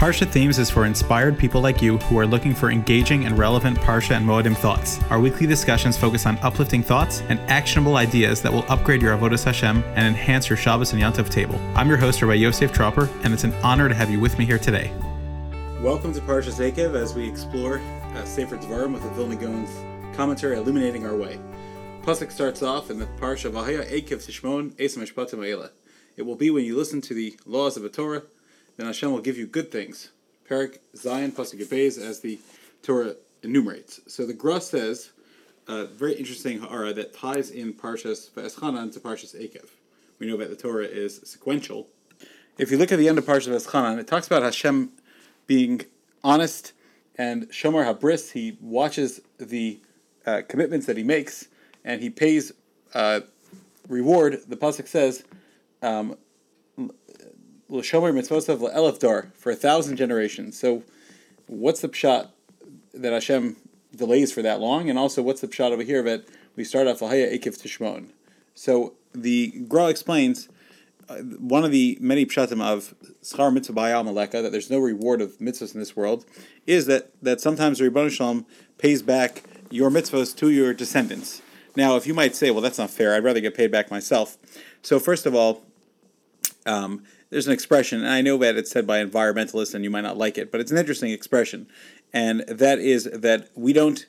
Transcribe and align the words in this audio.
Parsha 0.00 0.26
Themes 0.26 0.58
is 0.58 0.70
for 0.70 0.86
inspired 0.86 1.38
people 1.38 1.60
like 1.60 1.82
you 1.82 1.98
who 1.98 2.18
are 2.18 2.26
looking 2.26 2.54
for 2.54 2.70
engaging 2.70 3.26
and 3.26 3.36
relevant 3.36 3.76
Parsha 3.80 4.16
and 4.16 4.26
Moedim 4.26 4.56
thoughts. 4.56 4.98
Our 5.10 5.20
weekly 5.20 5.46
discussions 5.46 5.98
focus 5.98 6.24
on 6.24 6.38
uplifting 6.38 6.82
thoughts 6.82 7.20
and 7.28 7.38
actionable 7.50 7.96
ideas 7.96 8.40
that 8.40 8.50
will 8.50 8.64
upgrade 8.70 9.02
your 9.02 9.14
Avodas 9.14 9.44
Hashem 9.44 9.84
and 9.94 10.06
enhance 10.06 10.48
your 10.48 10.56
Shabbos 10.56 10.94
and 10.94 11.02
Yontif 11.02 11.28
table. 11.28 11.60
I'm 11.74 11.86
your 11.86 11.98
host, 11.98 12.22
Rabbi 12.22 12.32
Yosef 12.32 12.72
Tropper, 12.72 13.10
and 13.24 13.34
it's 13.34 13.44
an 13.44 13.52
honor 13.62 13.90
to 13.90 13.94
have 13.94 14.08
you 14.08 14.18
with 14.18 14.38
me 14.38 14.46
here 14.46 14.58
today. 14.58 14.90
Welcome 15.82 16.14
to 16.14 16.20
Parshas 16.22 16.66
Ekev 16.66 16.94
as 16.94 17.12
we 17.12 17.28
explore 17.28 17.78
uh, 18.14 18.24
Sefer 18.24 18.56
Dvarim 18.56 18.94
with 18.94 19.02
the 19.02 19.10
Vilna 19.10 19.36
Gaon's 19.36 20.16
commentary 20.16 20.56
illuminating 20.56 21.04
our 21.04 21.14
way. 21.14 21.38
Pasuk 22.04 22.32
starts 22.32 22.62
off 22.62 22.88
in 22.88 22.98
the 22.98 23.06
Parsha 23.20 23.52
Vahaya 23.52 23.86
Ekev 23.92 24.26
Tishmon 24.26 24.70
Esam 24.76 25.02
Mishpatim 25.02 25.70
It 26.16 26.22
will 26.22 26.36
be 26.36 26.48
when 26.48 26.64
you 26.64 26.74
listen 26.74 27.02
to 27.02 27.12
the 27.12 27.38
laws 27.44 27.76
of 27.76 27.82
the 27.82 27.90
Torah 27.90 28.22
then 28.80 28.86
Hashem 28.86 29.12
will 29.12 29.20
give 29.20 29.36
you 29.36 29.46
good 29.46 29.70
things. 29.70 30.10
Perik 30.48 30.78
Zion 30.96 31.32
Pasuk 31.32 31.60
Yabez, 31.60 31.98
as 31.98 32.20
the 32.20 32.40
Torah 32.82 33.14
enumerates. 33.42 34.00
So 34.06 34.24
the 34.24 34.32
Gra 34.32 34.58
says, 34.58 35.10
uh, 35.68 35.84
very 35.84 36.14
interesting 36.14 36.60
ha'ara 36.60 36.94
that 36.94 37.12
ties 37.12 37.50
in 37.50 37.74
Parshas 37.74 38.30
V'eschanan 38.30 38.90
to 38.94 39.00
Parshas 39.00 39.38
Ekev. 39.38 39.68
We 40.18 40.26
know 40.26 40.38
that 40.38 40.48
the 40.48 40.56
Torah 40.56 40.86
is 40.86 41.20
sequential. 41.24 41.88
If 42.56 42.70
you 42.70 42.78
look 42.78 42.90
at 42.90 42.98
the 42.98 43.06
end 43.06 43.18
of 43.18 43.26
Parshas 43.26 43.48
V'eschanan, 43.48 43.98
it 43.98 44.06
talks 44.06 44.26
about 44.26 44.42
Hashem 44.42 44.92
being 45.46 45.82
honest 46.24 46.72
and 47.16 47.50
Shomer 47.50 47.84
Habris. 47.84 48.32
He 48.32 48.56
watches 48.62 49.20
the 49.38 49.78
uh, 50.24 50.40
commitments 50.48 50.86
that 50.86 50.96
he 50.96 51.04
makes 51.04 51.48
and 51.84 52.00
he 52.00 52.08
pays 52.08 52.52
uh, 52.94 53.20
reward. 53.88 54.40
The 54.48 54.56
pasuk 54.56 54.88
says, 54.88 55.22
um, 55.82 56.16
l'shomer 57.70 58.12
mitzvosav 58.12 58.58
le'elef 58.58 58.98
dar 58.98 59.28
for 59.34 59.50
a 59.50 59.56
thousand 59.56 59.96
generations. 59.96 60.58
So, 60.58 60.82
what's 61.46 61.80
the 61.80 61.88
pshat 61.88 62.28
that 62.92 63.12
Hashem 63.12 63.56
delays 63.94 64.32
for 64.32 64.42
that 64.42 64.60
long, 64.60 64.90
and 64.90 64.98
also 64.98 65.22
what's 65.22 65.40
the 65.40 65.48
pshat 65.48 65.72
over 65.72 65.82
here 65.82 66.02
that 66.02 66.24
we 66.56 66.64
start 66.64 66.86
off 66.86 67.00
lahaya 67.00 67.32
ekif 67.32 67.60
tishmon? 67.60 68.10
So 68.54 68.94
the 69.14 69.64
Gra 69.68 69.88
explains 69.88 70.48
uh, 71.08 71.16
one 71.16 71.64
of 71.64 71.72
the 71.72 71.98
many 72.00 72.26
pshatim 72.26 72.62
of 72.62 72.94
schar 73.22 73.52
mitzvah 73.52 73.72
bayal 73.72 74.04
maleka 74.04 74.42
that 74.42 74.52
there's 74.52 74.70
no 74.70 74.78
reward 74.78 75.20
of 75.20 75.38
mitzvahs 75.38 75.74
in 75.74 75.80
this 75.80 75.96
world 75.96 76.24
is 76.66 76.86
that 76.86 77.10
that 77.22 77.40
sometimes 77.40 77.78
the 77.78 77.88
Ribbono 77.88 78.10
Shel 78.10 78.34
Olam 78.34 78.44
pays 78.78 79.02
back 79.02 79.42
your 79.70 79.90
mitzvahs 79.90 80.36
to 80.36 80.50
your 80.50 80.74
descendants. 80.74 81.42
Now, 81.76 81.96
if 81.96 82.06
you 82.06 82.14
might 82.14 82.34
say, 82.34 82.50
well, 82.50 82.60
that's 82.60 82.78
not 82.78 82.90
fair. 82.90 83.14
I'd 83.14 83.24
rather 83.24 83.40
get 83.40 83.54
paid 83.54 83.70
back 83.70 83.90
myself. 83.90 84.36
So 84.82 84.98
first 84.98 85.24
of 85.24 85.34
all, 85.34 85.62
um, 86.66 87.04
there's 87.30 87.46
an 87.46 87.52
expression, 87.52 88.00
and 88.00 88.08
I 88.08 88.20
know 88.20 88.36
that 88.38 88.56
it's 88.56 88.70
said 88.70 88.86
by 88.86 89.02
environmentalists 89.04 89.74
and 89.74 89.84
you 89.84 89.90
might 89.90 90.00
not 90.02 90.18
like 90.18 90.36
it, 90.36 90.50
but 90.50 90.60
it's 90.60 90.72
an 90.72 90.78
interesting 90.78 91.12
expression. 91.12 91.68
And 92.12 92.40
that 92.48 92.80
is 92.80 93.04
that 93.04 93.48
we 93.54 93.72
don't 93.72 94.04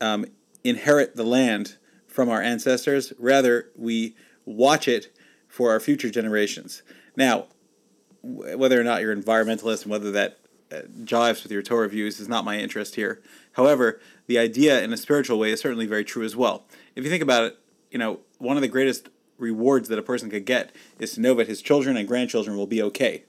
um, 0.00 0.24
inherit 0.64 1.14
the 1.14 1.24
land 1.24 1.76
from 2.08 2.28
our 2.28 2.40
ancestors, 2.40 3.12
rather, 3.18 3.70
we 3.76 4.16
watch 4.46 4.88
it 4.88 5.14
for 5.48 5.70
our 5.72 5.80
future 5.80 6.10
generations. 6.10 6.82
Now, 7.16 7.46
whether 8.22 8.80
or 8.80 8.84
not 8.84 9.02
you're 9.02 9.14
environmentalist 9.14 9.82
and 9.82 9.90
whether 9.90 10.10
that 10.12 10.38
uh, 10.72 10.82
jives 11.02 11.42
with 11.42 11.52
your 11.52 11.62
Torah 11.62 11.88
views 11.88 12.20
is 12.20 12.28
not 12.28 12.44
my 12.44 12.58
interest 12.58 12.94
here. 12.94 13.20
However, 13.52 14.00
the 14.26 14.38
idea 14.38 14.82
in 14.82 14.92
a 14.92 14.96
spiritual 14.96 15.38
way 15.38 15.50
is 15.50 15.60
certainly 15.60 15.86
very 15.86 16.04
true 16.04 16.24
as 16.24 16.34
well. 16.34 16.64
If 16.96 17.04
you 17.04 17.10
think 17.10 17.22
about 17.22 17.44
it, 17.44 17.58
you 17.90 17.98
know, 17.98 18.20
one 18.38 18.56
of 18.56 18.62
the 18.62 18.68
greatest 18.68 19.08
rewards 19.38 19.88
that 19.88 19.98
a 19.98 20.02
person 20.02 20.30
could 20.30 20.44
get 20.44 20.74
is 20.98 21.12
to 21.14 21.20
know 21.20 21.34
that 21.34 21.48
his 21.48 21.62
children 21.62 21.96
and 21.96 22.06
grandchildren 22.06 22.56
will 22.56 22.66
be 22.66 22.82
okay. 22.82 23.24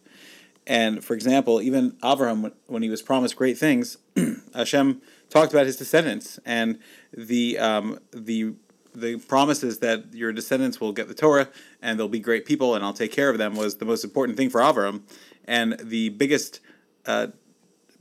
And 0.68 1.04
for 1.04 1.14
example, 1.14 1.62
even 1.62 1.96
Abraham, 2.04 2.52
when 2.68 2.82
he 2.82 2.90
was 2.90 3.02
promised 3.02 3.36
great 3.36 3.58
things, 3.58 3.98
Hashem 4.56 5.02
talked 5.30 5.54
about 5.54 5.66
his 5.66 5.78
descendants 5.78 6.40
and 6.46 6.80
the 7.14 7.60
um, 7.60 8.00
the 8.12 8.56
the 8.94 9.18
promises 9.18 9.80
that 9.80 10.14
your 10.14 10.32
descendants 10.32 10.80
will 10.80 10.94
get 10.94 11.08
the 11.08 11.14
Torah 11.14 11.50
and 11.82 12.00
they'll 12.00 12.08
be 12.08 12.20
great 12.20 12.46
people 12.46 12.76
and 12.76 12.86
I'll 12.86 12.94
take 12.94 13.12
care 13.12 13.30
of 13.30 13.38
them 13.38 13.56
was 13.56 13.78
the 13.78 13.86
most 13.86 14.04
important 14.04 14.38
thing 14.38 14.50
for 14.50 14.62
Abraham. 14.62 15.04
And 15.44 15.78
the 15.84 16.10
biggest 16.10 16.62
uh, 17.06 17.28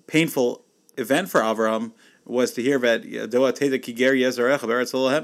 painful 0.06 0.64
event 0.96 1.28
for 1.28 1.42
Abraham 1.42 1.92
was 2.26 2.52
to 2.52 2.62
hear 2.62 2.78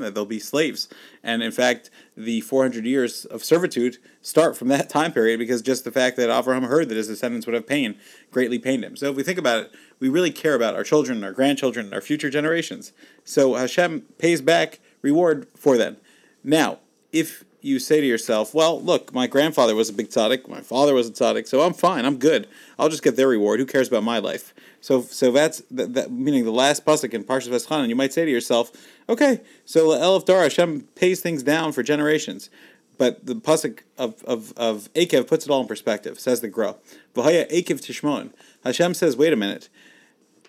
that 0.03 0.13
they'll 0.15 0.27
be 0.27 0.39
slaves. 0.39 0.89
And 1.23 1.43
in 1.43 1.51
fact, 1.51 1.91
the 2.17 2.41
400 2.43 2.85
years 2.85 3.25
of 3.25 3.43
servitude 3.43 3.99
start 4.21 4.57
from 4.57 4.69
that 4.69 4.89
time 4.91 5.13
period 5.13 5.39
because 5.39 5.63
just 5.63 5.85
the 5.85 5.93
fact 5.93 6.17
that 6.17 6.31
Abraham 6.31 6.65
heard 6.65 6.89
that 6.89 6.97
his 6.97 7.09
descendants 7.09 7.47
would 7.47 7.55
have 7.55 7.67
pain 7.67 7.97
greatly 8.31 8.59
pained 8.59 8.85
him. 8.85 8.97
So 8.97 9.11
if 9.11 9.17
we 9.17 9.23
think 9.23 9.39
about 9.39 9.65
it, 9.65 9.73
we 9.99 10.09
really 10.09 10.31
care 10.31 10.55
about 10.55 10.75
our 10.75 10.85
children, 10.85 11.25
our 11.25 11.33
grandchildren, 11.33 11.93
our 11.95 12.01
future 12.01 12.31
generations. 12.31 12.93
So 13.25 13.55
Hashem 13.55 14.03
pays 14.19 14.41
back 14.41 14.81
reward 15.03 15.47
for 15.55 15.77
them. 15.77 15.97
Now, 16.45 16.79
if 17.13 17.45
you 17.63 17.79
say 17.79 18.01
to 18.01 18.07
yourself, 18.07 18.55
well, 18.55 18.81
look, 18.81 19.13
my 19.13 19.27
grandfather 19.27 19.75
was 19.75 19.89
a 19.89 19.93
big 19.93 20.09
tzaddik, 20.09 20.49
my 20.49 20.61
father 20.61 20.95
was 20.95 21.09
a 21.09 21.13
tzaddik, 21.13 21.47
so 21.47 21.63
I'm 21.63 21.75
fine, 21.75 22.05
I'm 22.05 22.19
good. 22.19 22.49
I'll 22.79 22.89
just 22.89 23.03
get 23.03 23.17
their 23.17 23.29
reward. 23.29 23.61
Who 23.61 23.67
cares 23.67 23.89
about 23.89 24.03
my 24.03 24.19
life? 24.19 24.55
So, 24.81 25.03
so 25.03 25.31
that's 25.31 25.63
that, 25.71 25.95
that 25.95 26.11
meaning 26.11 26.45
the 26.45 26.53
last 26.53 26.85
pasuk 26.85 27.13
in 27.13 27.25
Parshas 27.25 27.49
V'eschanan. 27.49 27.89
You 27.89 27.97
might 27.97 28.13
say 28.13 28.25
to 28.25 28.31
yourself, 28.31 28.73
okay, 29.09 29.41
so 29.65 29.89
Elif 29.89 30.25
Dar 30.25 30.43
Hashem 30.43 30.89
pays 30.95 31.21
things 31.21 31.43
down 31.43 31.73
for 31.73 31.83
generations, 31.83 32.49
but 32.97 33.27
the 33.27 33.35
pasuk 33.35 33.81
of 33.99 34.23
of 34.25 34.53
of 34.57 34.93
Akev 34.95 35.27
puts 35.27 35.45
it 35.45 35.51
all 35.51 35.61
in 35.61 35.67
perspective. 35.67 36.19
Says 36.19 36.41
the 36.41 36.49
Gra, 36.49 36.77
V'haya 37.15 37.51
Akev 37.51 37.81
Tishmon. 37.81 38.33
Hashem 38.65 38.95
says, 38.95 39.17
wait 39.17 39.33
a 39.33 39.37
minute, 39.37 39.69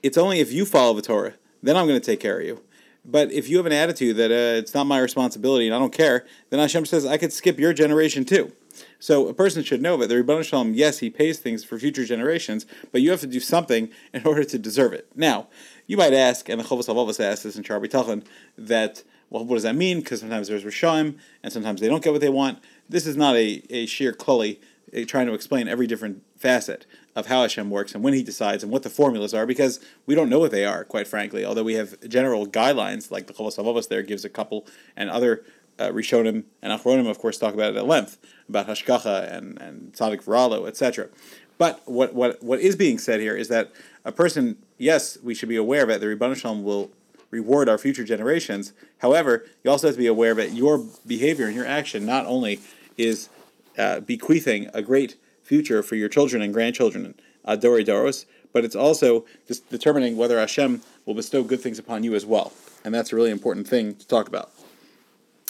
it's 0.04 0.18
only 0.18 0.40
if 0.40 0.52
you 0.52 0.66
follow 0.66 0.94
the 0.94 1.02
Torah, 1.02 1.34
then 1.62 1.76
I'm 1.76 1.88
going 1.88 2.00
to 2.00 2.06
take 2.06 2.20
care 2.20 2.40
of 2.40 2.46
you. 2.46 2.62
But 3.04 3.32
if 3.32 3.50
you 3.50 3.58
have 3.58 3.66
an 3.66 3.72
attitude 3.72 4.18
that 4.18 4.32
uh, 4.32 4.60
it's 4.60 4.74
not 4.74 4.86
my 4.86 5.00
responsibility 5.00 5.66
and 5.66 5.76
I 5.76 5.80
don't 5.80 5.94
care, 5.94 6.26
then 6.50 6.60
Hashem 6.60 6.86
says 6.86 7.06
I 7.06 7.18
could 7.18 7.34
skip 7.34 7.60
your 7.60 7.74
generation 7.74 8.26
too. 8.26 8.52
So 9.00 9.28
a 9.28 9.34
person 9.34 9.64
should 9.64 9.82
know 9.82 9.98
that 9.98 10.08
the 10.08 10.16
Ribbono 10.16 10.44
Shel 10.44 10.64
Olam, 10.64 10.76
yes, 10.76 11.00
he 11.00 11.10
pays 11.10 11.40
things 11.40 11.64
for 11.64 11.80
future 11.80 12.06
generations, 12.06 12.66
but 12.92 13.02
you 13.02 13.12
have 13.12 13.20
to 13.22 13.28
do 13.28 13.40
something 13.40 13.90
in 14.14 14.26
order 14.26 14.44
to 14.44 14.58
deserve 14.58 14.94
it. 14.94 15.08
Now, 15.16 15.48
you 15.88 15.98
might 15.98 16.14
ask, 16.14 16.48
and 16.48 16.60
the 16.60 16.64
Chovos 16.64 16.88
HaLevavos 16.88 17.20
asked 17.20 17.44
this 17.44 17.56
in 17.56 17.64
Sha'ar 17.64 17.84
B'Tachon, 17.84 18.24
that, 18.58 19.04
well, 19.30 19.44
what 19.44 19.56
does 19.56 19.64
that 19.64 19.76
mean? 19.76 20.00
Because 20.00 20.20
sometimes 20.20 20.48
there's 20.48 20.64
Rishaim, 20.64 21.18
and 21.44 21.52
sometimes 21.52 21.82
they 21.82 21.88
don't 21.88 22.04
get 22.04 22.12
what 22.12 22.22
they 22.22 22.30
want. 22.30 22.60
This 22.88 23.08
is 23.08 23.18
not 23.18 23.36
a, 23.36 23.64
a 23.70 23.86
sheer 23.88 24.14
kully 24.14 24.62
trying 25.08 25.28
to 25.28 25.34
explain 25.34 25.68
every 25.68 25.88
different 25.88 26.24
facet 26.38 26.86
of 27.16 27.28
how 27.28 27.42
Hashem 27.42 27.70
works 27.70 27.94
and 27.94 28.04
when 28.04 28.14
He 28.14 28.24
decides 28.24 28.64
and 28.64 28.72
what 28.72 28.84
the 28.84 28.90
formulas 28.90 29.34
are, 29.34 29.46
because 29.46 29.80
we 30.06 30.16
don't 30.16 30.30
know 30.30 30.40
what 30.40 30.52
they 30.52 30.66
are, 30.66 30.84
quite 30.84 31.08
frankly. 31.08 31.44
Although 31.44 31.64
we 31.64 31.74
have 31.74 32.00
general 32.08 32.48
guidelines, 32.48 33.12
like 33.12 33.28
the 33.28 33.34
HaLevavos 33.34 33.88
there 33.88 34.02
gives 34.02 34.26
a 34.26 34.30
couple, 34.30 34.66
and 34.96 35.10
other 35.10 35.44
uh, 35.80 35.90
Rishonim 35.90 36.44
and 36.62 36.80
Achronim, 36.80 37.10
of 37.10 37.20
course, 37.20 37.38
talk 37.38 37.54
about 37.54 37.72
it 37.72 37.78
at 37.78 37.88
length 37.88 38.18
about 38.48 38.68
Hashgacha 38.68 39.32
and 39.32 39.60
and 39.62 39.94
Tzadik 39.94 40.24
Varalo, 40.24 40.68
etc. 40.68 41.10
But 41.58 41.82
what, 41.86 42.14
what 42.14 42.42
what 42.42 42.60
is 42.60 42.76
being 42.76 42.98
said 42.98 43.20
here 43.20 43.36
is 43.36 43.48
that 43.50 43.72
a 44.04 44.12
person, 44.12 44.58
yes, 44.78 45.18
we 45.22 45.36
should 45.36 45.50
be 45.50 45.56
aware 45.56 45.86
that 45.86 46.00
the 46.00 46.08
Ribbono 46.08 46.36
Shel 46.36 46.56
Olam 46.56 46.64
will 46.64 46.92
reward 47.30 47.70
our 47.70 47.78
future 47.78 48.04
generations. 48.04 48.74
However, 49.00 49.46
you 49.64 49.72
also 49.72 49.88
have 49.88 49.96
to 49.96 50.02
be 50.02 50.08
aware 50.08 50.34
that 50.34 50.54
your 50.54 50.84
behavior 51.08 51.48
and 51.48 51.56
your 51.56 51.66
action 51.66 52.06
not 52.06 52.26
only 52.26 52.60
is 52.98 53.30
uh, 53.78 54.02
bequeathing 54.02 54.70
a 54.74 54.82
great 54.82 55.16
future 55.52 55.84
for 55.84 55.96
your 55.96 56.08
children 56.08 56.42
and 56.42 56.54
grandchildren, 56.54 57.14
uh, 57.44 57.58
Adori 57.58 57.86
Doros, 57.86 58.26
but 58.54 58.64
it's 58.64 58.74
also 58.74 59.26
just 59.50 59.70
determining 59.70 60.16
whether 60.16 60.40
Hashem 60.40 60.82
will 61.06 61.14
bestow 61.14 61.44
good 61.44 61.60
things 61.60 61.78
upon 61.78 62.06
you 62.06 62.16
as 62.16 62.26
well. 62.26 62.54
And 62.86 62.96
that's 62.96 63.12
a 63.12 63.18
really 63.18 63.32
important 63.32 63.68
thing 63.68 63.96
to 63.96 64.08
talk 64.08 64.30
about. 64.30 64.50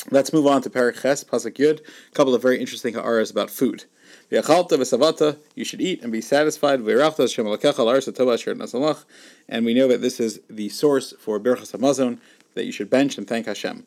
Let's 0.09 0.34
move 0.34 0.47
on 0.47 0.63
to 0.63 0.72
Parak 0.72 1.03
Ches, 1.03 1.23
Pasuk 1.23 1.57
Yud, 1.57 1.81
a 1.81 2.15
couple 2.15 2.33
of 2.33 2.42
very 2.42 2.59
interesting 2.59 2.95
ha'aras 2.95 3.30
about 3.30 3.51
food. 3.51 3.86
You 4.31 4.42
should 5.63 5.81
eat 5.81 6.01
and 6.01 6.12
be 6.12 6.21
satisfied. 6.21 6.80
And 6.80 6.86
we 9.68 9.74
know 9.75 9.88
that 9.88 10.01
this 10.01 10.19
is 10.19 10.39
the 10.50 10.69
source 10.69 11.13
for 11.19 11.39
Birchas 11.39 11.77
Hamazon, 11.77 12.18
that 12.56 12.65
you 12.65 12.71
should 12.71 12.89
bench 12.89 13.19
and 13.19 13.27
thank 13.27 13.45
Hashem. 13.45 13.86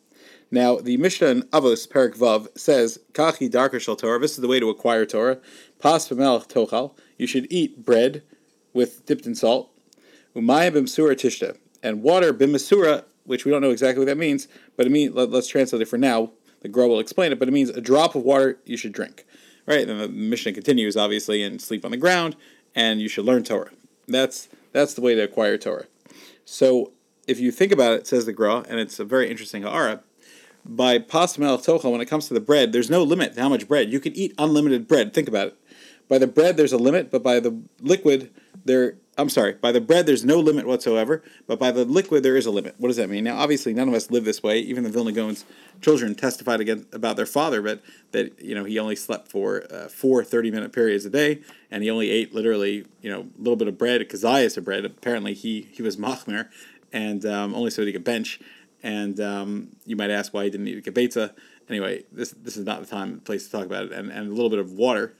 Now, 0.50 0.76
the 0.76 0.96
Mishnah 0.98 1.26
in 1.28 1.42
Avos, 1.44 1.88
Parak 1.88 2.16
Vav, 2.16 2.56
says, 2.56 3.00
Kachi 3.12 3.50
darker 3.50 3.80
Torah, 3.80 4.20
this 4.20 4.32
is 4.32 4.36
the 4.36 4.46
way 4.46 4.60
to 4.60 4.68
acquire 4.68 5.04
Torah. 5.04 5.38
Pas 5.84 6.08
v'melech 6.08 6.48
tochal, 6.48 6.96
you 7.18 7.26
should 7.26 7.46
eat 7.50 7.84
bread 7.84 8.22
with 8.72 9.04
dipped 9.04 9.26
in 9.26 9.34
salt. 9.34 9.70
Umaya 10.34 10.72
b'msura 10.72 11.14
tishta, 11.14 11.58
and 11.82 12.02
water 12.02 12.32
b'msura 12.32 13.04
which 13.24 13.44
we 13.44 13.50
don't 13.50 13.60
know 13.60 13.70
exactly 13.70 14.00
what 14.00 14.06
that 14.06 14.16
means, 14.16 14.48
but 14.76 14.86
it 14.86 14.90
means 14.90 15.14
let, 15.14 15.32
us 15.32 15.46
translate 15.46 15.82
it 15.82 15.88
for 15.88 15.98
now. 15.98 16.30
The 16.60 16.68
Gra 16.68 16.88
will 16.88 17.00
explain 17.00 17.32
it, 17.32 17.38
but 17.38 17.48
it 17.48 17.52
means 17.52 17.68
a 17.68 17.80
drop 17.80 18.14
of 18.14 18.22
water 18.22 18.58
you 18.64 18.78
should 18.78 18.92
drink. 18.92 19.26
Right? 19.66 19.86
And 19.86 20.00
the 20.00 20.08
Mishnah 20.08 20.52
continues, 20.52 20.96
obviously, 20.96 21.42
and 21.42 21.60
sleep 21.60 21.84
on 21.84 21.90
the 21.90 21.96
ground, 21.98 22.36
and 22.74 23.00
you 23.00 23.08
should 23.08 23.26
learn 23.26 23.44
Torah. 23.44 23.70
That's 24.08 24.48
that's 24.72 24.94
the 24.94 25.02
way 25.02 25.14
to 25.14 25.22
acquire 25.22 25.58
Torah. 25.58 25.86
So 26.46 26.92
if 27.26 27.40
you 27.40 27.50
think 27.50 27.72
about 27.72 27.92
it, 27.92 28.06
says 28.06 28.24
the 28.24 28.32
Gra, 28.32 28.64
and 28.68 28.80
it's 28.80 28.98
a 28.98 29.04
very 29.04 29.30
interesting 29.30 29.62
ha'ara, 29.62 30.02
by 30.64 30.98
pas 30.98 31.38
melech 31.38 31.60
tocha, 31.60 31.90
when 31.90 32.00
it 32.00 32.06
comes 32.06 32.28
to 32.28 32.34
the 32.34 32.40
bread, 32.40 32.72
there's 32.72 32.90
no 32.90 33.02
limit 33.02 33.34
to 33.34 33.42
how 33.42 33.48
much 33.48 33.68
bread. 33.68 33.92
You 33.92 34.00
can 34.00 34.14
eat 34.14 34.34
unlimited 34.38 34.88
bread. 34.88 35.12
Think 35.12 35.28
about 35.28 35.48
it. 35.48 35.58
By 36.08 36.18
the 36.18 36.26
bread 36.26 36.56
there's 36.56 36.72
a 36.72 36.78
limit, 36.78 37.10
but 37.10 37.22
by 37.22 37.40
the 37.40 37.62
liquid 37.80 38.30
there 38.64 38.96
I'm 39.16 39.28
sorry, 39.28 39.52
by 39.52 39.70
the 39.70 39.80
bread 39.80 40.06
there's 40.06 40.24
no 40.24 40.40
limit 40.40 40.66
whatsoever, 40.66 41.22
but 41.46 41.58
by 41.58 41.70
the 41.70 41.84
liquid 41.84 42.24
there 42.24 42.36
is 42.36 42.46
a 42.46 42.50
limit. 42.50 42.74
What 42.78 42.88
does 42.88 42.96
that 42.96 43.08
mean? 43.08 43.24
Now, 43.24 43.36
obviously, 43.36 43.72
none 43.72 43.86
of 43.86 43.94
us 43.94 44.10
live 44.10 44.24
this 44.24 44.42
way. 44.42 44.58
Even 44.58 44.82
the 44.82 44.90
Vilna 44.90 45.12
Gaon's 45.12 45.44
children 45.80 46.16
testified 46.16 46.60
again 46.60 46.86
about 46.92 47.16
their 47.16 47.26
father, 47.26 47.62
but 47.62 47.80
that 48.10 48.40
you 48.42 48.54
know 48.54 48.64
he 48.64 48.78
only 48.78 48.96
slept 48.96 49.30
for 49.30 49.64
uh, 49.72 49.88
four 49.88 50.24
30 50.24 50.50
minute 50.50 50.72
periods 50.72 51.04
a 51.04 51.10
day, 51.10 51.42
and 51.70 51.84
he 51.84 51.90
only 51.90 52.10
ate 52.10 52.34
literally 52.34 52.86
you 53.02 53.10
know 53.10 53.20
a 53.20 53.38
little 53.38 53.56
bit 53.56 53.68
of 53.68 53.78
bread, 53.78 54.00
a 54.00 54.04
kazayas 54.04 54.56
of 54.56 54.64
bread. 54.64 54.84
Apparently, 54.84 55.32
he 55.32 55.68
he 55.72 55.82
was 55.82 55.96
machmer, 55.96 56.48
and 56.92 57.24
um, 57.24 57.54
only 57.54 57.70
so 57.70 57.82
that 57.82 57.86
he 57.86 57.92
could 57.92 58.04
bench. 58.04 58.40
And 58.82 59.18
um, 59.20 59.68
you 59.86 59.96
might 59.96 60.10
ask 60.10 60.34
why 60.34 60.44
he 60.44 60.50
didn't 60.50 60.68
eat 60.68 60.86
a 60.86 60.90
kibetza. 60.90 61.34
Anyway, 61.68 62.02
this 62.10 62.32
this 62.32 62.56
is 62.56 62.66
not 62.66 62.80
the 62.80 62.86
time, 62.86 63.20
place 63.20 63.44
to 63.46 63.52
talk 63.52 63.64
about 63.64 63.84
it, 63.86 63.92
and, 63.92 64.10
and 64.10 64.28
a 64.28 64.34
little 64.34 64.50
bit 64.50 64.58
of 64.58 64.72
water. 64.72 65.14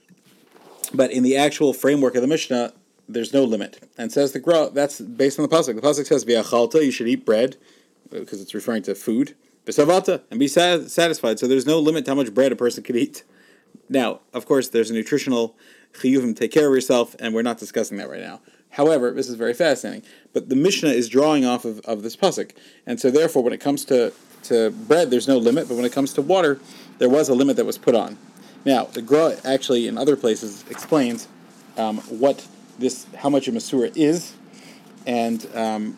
But 0.89 1.11
in 1.11 1.23
the 1.23 1.37
actual 1.37 1.73
framework 1.73 2.15
of 2.15 2.21
the 2.21 2.27
Mishnah, 2.27 2.73
there's 3.07 3.33
no 3.33 3.43
limit. 3.43 3.87
And 3.97 4.11
says 4.11 4.31
the 4.31 4.39
Gra, 4.39 4.69
that's 4.71 4.99
based 4.99 5.39
on 5.39 5.47
the 5.47 5.55
pasuk. 5.55 5.75
The 5.75 5.81
pasuk 5.81 6.05
says 6.05 6.25
v'achalta, 6.25 6.83
you 6.83 6.91
should 6.91 7.07
eat 7.07 7.25
bread 7.25 7.57
uh, 8.11 8.19
because 8.19 8.41
it's 8.41 8.53
referring 8.53 8.83
to 8.83 8.95
food. 8.95 9.35
V'savata, 9.65 10.21
and 10.29 10.39
be 10.39 10.47
satisfied. 10.47 11.39
So 11.39 11.47
there's 11.47 11.65
no 11.65 11.79
limit 11.79 12.05
to 12.05 12.11
how 12.11 12.15
much 12.15 12.33
bread 12.33 12.51
a 12.51 12.55
person 12.55 12.83
could 12.83 12.95
eat. 12.95 13.23
Now, 13.89 14.21
of 14.33 14.45
course, 14.45 14.67
there's 14.69 14.89
a 14.89 14.93
nutritional 14.93 15.55
chiyuvim, 15.93 16.35
take 16.35 16.51
care 16.51 16.67
of 16.67 16.73
yourself, 16.73 17.15
and 17.19 17.33
we're 17.33 17.41
not 17.41 17.57
discussing 17.57 17.97
that 17.97 18.09
right 18.09 18.21
now. 18.21 18.41
However, 18.71 19.11
this 19.11 19.29
is 19.29 19.35
very 19.35 19.53
fascinating. 19.53 20.03
But 20.33 20.49
the 20.49 20.55
Mishnah 20.55 20.89
is 20.89 21.07
drawing 21.07 21.45
off 21.45 21.65
of, 21.65 21.79
of 21.81 22.03
this 22.03 22.15
pasuk, 22.15 22.51
and 22.85 22.99
so 22.99 23.09
therefore, 23.09 23.43
when 23.43 23.53
it 23.53 23.61
comes 23.61 23.85
to 23.85 24.13
to 24.43 24.69
bread, 24.69 25.09
there's 25.09 25.27
no 25.27 25.37
limit. 25.37 25.67
But 25.67 25.75
when 25.75 25.85
it 25.85 25.91
comes 25.91 26.13
to 26.13 26.21
water, 26.21 26.59
there 26.99 27.09
was 27.09 27.29
a 27.29 27.33
limit 27.33 27.55
that 27.57 27.65
was 27.65 27.77
put 27.77 27.95
on. 27.95 28.17
Now, 28.65 28.85
the 28.85 29.01
Gra 29.01 29.37
actually 29.45 29.87
in 29.87 29.97
other 29.97 30.15
places 30.15 30.65
explains 30.69 31.27
um, 31.77 31.99
what 31.99 32.47
this 32.79 33.05
how 33.17 33.29
much 33.29 33.47
a 33.47 33.51
Masura 33.51 33.95
is, 33.95 34.33
and 35.05 35.47
um, 35.55 35.97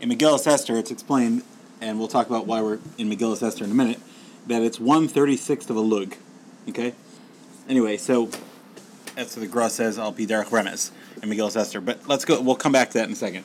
in 0.00 0.10
Megillah 0.10 0.44
Esther 0.44 0.76
it's 0.76 0.90
explained, 0.90 1.42
and 1.80 1.98
we'll 1.98 2.08
talk 2.08 2.26
about 2.26 2.46
why 2.46 2.60
we're 2.60 2.80
in 2.98 3.08
Megillah 3.08 3.42
Esther 3.42 3.64
in 3.64 3.70
a 3.70 3.74
minute, 3.74 4.00
that 4.48 4.62
it's 4.62 4.80
one 4.80 5.06
thirty 5.06 5.36
sixth 5.36 5.70
of 5.70 5.76
a 5.76 5.80
lug. 5.80 6.16
Okay. 6.68 6.94
Anyway, 7.68 7.96
so 7.96 8.26
that's 9.14 9.36
what 9.36 9.42
the 9.42 9.46
Gra 9.46 9.70
says. 9.70 9.98
I'll 9.98 10.12
be 10.12 10.26
Derek 10.26 10.48
Remes 10.48 10.90
in 11.22 11.30
Megillah 11.30 11.56
Esther, 11.56 11.80
but 11.80 12.08
let's 12.08 12.24
go. 12.24 12.40
We'll 12.40 12.56
come 12.56 12.72
back 12.72 12.90
to 12.90 12.98
that 12.98 13.06
in 13.06 13.12
a 13.12 13.16
second. 13.16 13.44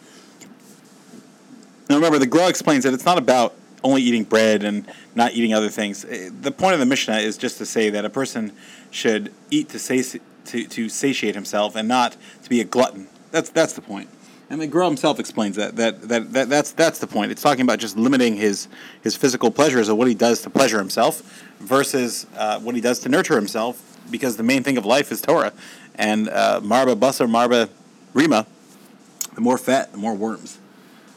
Now 1.88 1.96
remember, 1.96 2.18
the 2.18 2.26
Gra 2.26 2.48
explains 2.48 2.84
that 2.84 2.94
it's 2.94 3.06
not 3.06 3.20
about 3.20 3.54
only 3.84 4.02
eating 4.02 4.24
bread 4.24 4.64
and 4.64 4.86
not 5.16 5.34
eating 5.34 5.54
other 5.54 5.70
things. 5.70 6.06
Eh, 6.06 6.30
the 6.42 6.52
point 6.52 6.74
of 6.74 6.80
the 6.80 6.86
Mishnah 6.86 7.18
is 7.18 7.38
just 7.38 7.58
to 7.58 7.66
say 7.66 7.90
that 7.90 8.06
a 8.06 8.10
person 8.10 8.52
should 8.90 9.34
eat 9.50 9.70
to 9.70 9.80
sati- 9.80 10.22
to, 10.46 10.68
to 10.68 10.90
satiate 10.90 11.36
himself 11.36 11.76
and 11.76 11.88
not 11.88 12.16
to 12.44 12.50
be 12.50 12.62
a 12.62 12.64
glutton. 12.64 13.08
That's 13.32 13.50
that's 13.50 13.74
the 13.74 13.82
point. 13.82 14.10
And 14.50 14.62
McGraw 14.62 14.88
himself 14.88 15.18
explains 15.18 15.56
that, 15.56 15.78
that 15.78 16.10
that, 16.10 16.34
that 16.34 16.50
that's 16.50 16.72
that's 16.72 17.00
the 17.00 17.08
point. 17.08 17.32
It's 17.32 17.42
talking 17.42 17.62
about 17.62 17.80
just 17.80 17.98
limiting 17.98 18.36
his 18.36 18.68
his 19.02 19.16
physical 19.16 19.50
pleasures 19.50 19.88
of 19.88 19.98
what 19.98 20.08
he 20.08 20.14
does 20.14 20.42
to 20.42 20.50
pleasure 20.50 20.78
himself 20.78 21.22
versus 21.60 22.28
uh, 22.36 22.60
what 22.60 22.76
he 22.76 22.82
does 22.82 23.00
to 23.00 23.10
nurture 23.10 23.36
himself, 23.36 23.98
because 24.12 24.36
the 24.38 24.44
main 24.44 24.64
thing 24.64 24.78
of 24.78 24.86
life 24.86 25.12
is 25.12 25.22
Torah. 25.22 25.54
And 25.96 26.30
uh, 26.30 26.60
marba 26.62 26.96
basar 26.96 27.30
marba 27.30 27.70
rima, 28.14 28.46
the 29.36 29.42
more 29.42 29.58
fat, 29.58 29.92
the 29.92 29.98
more 29.98 30.16
worms. 30.16 30.58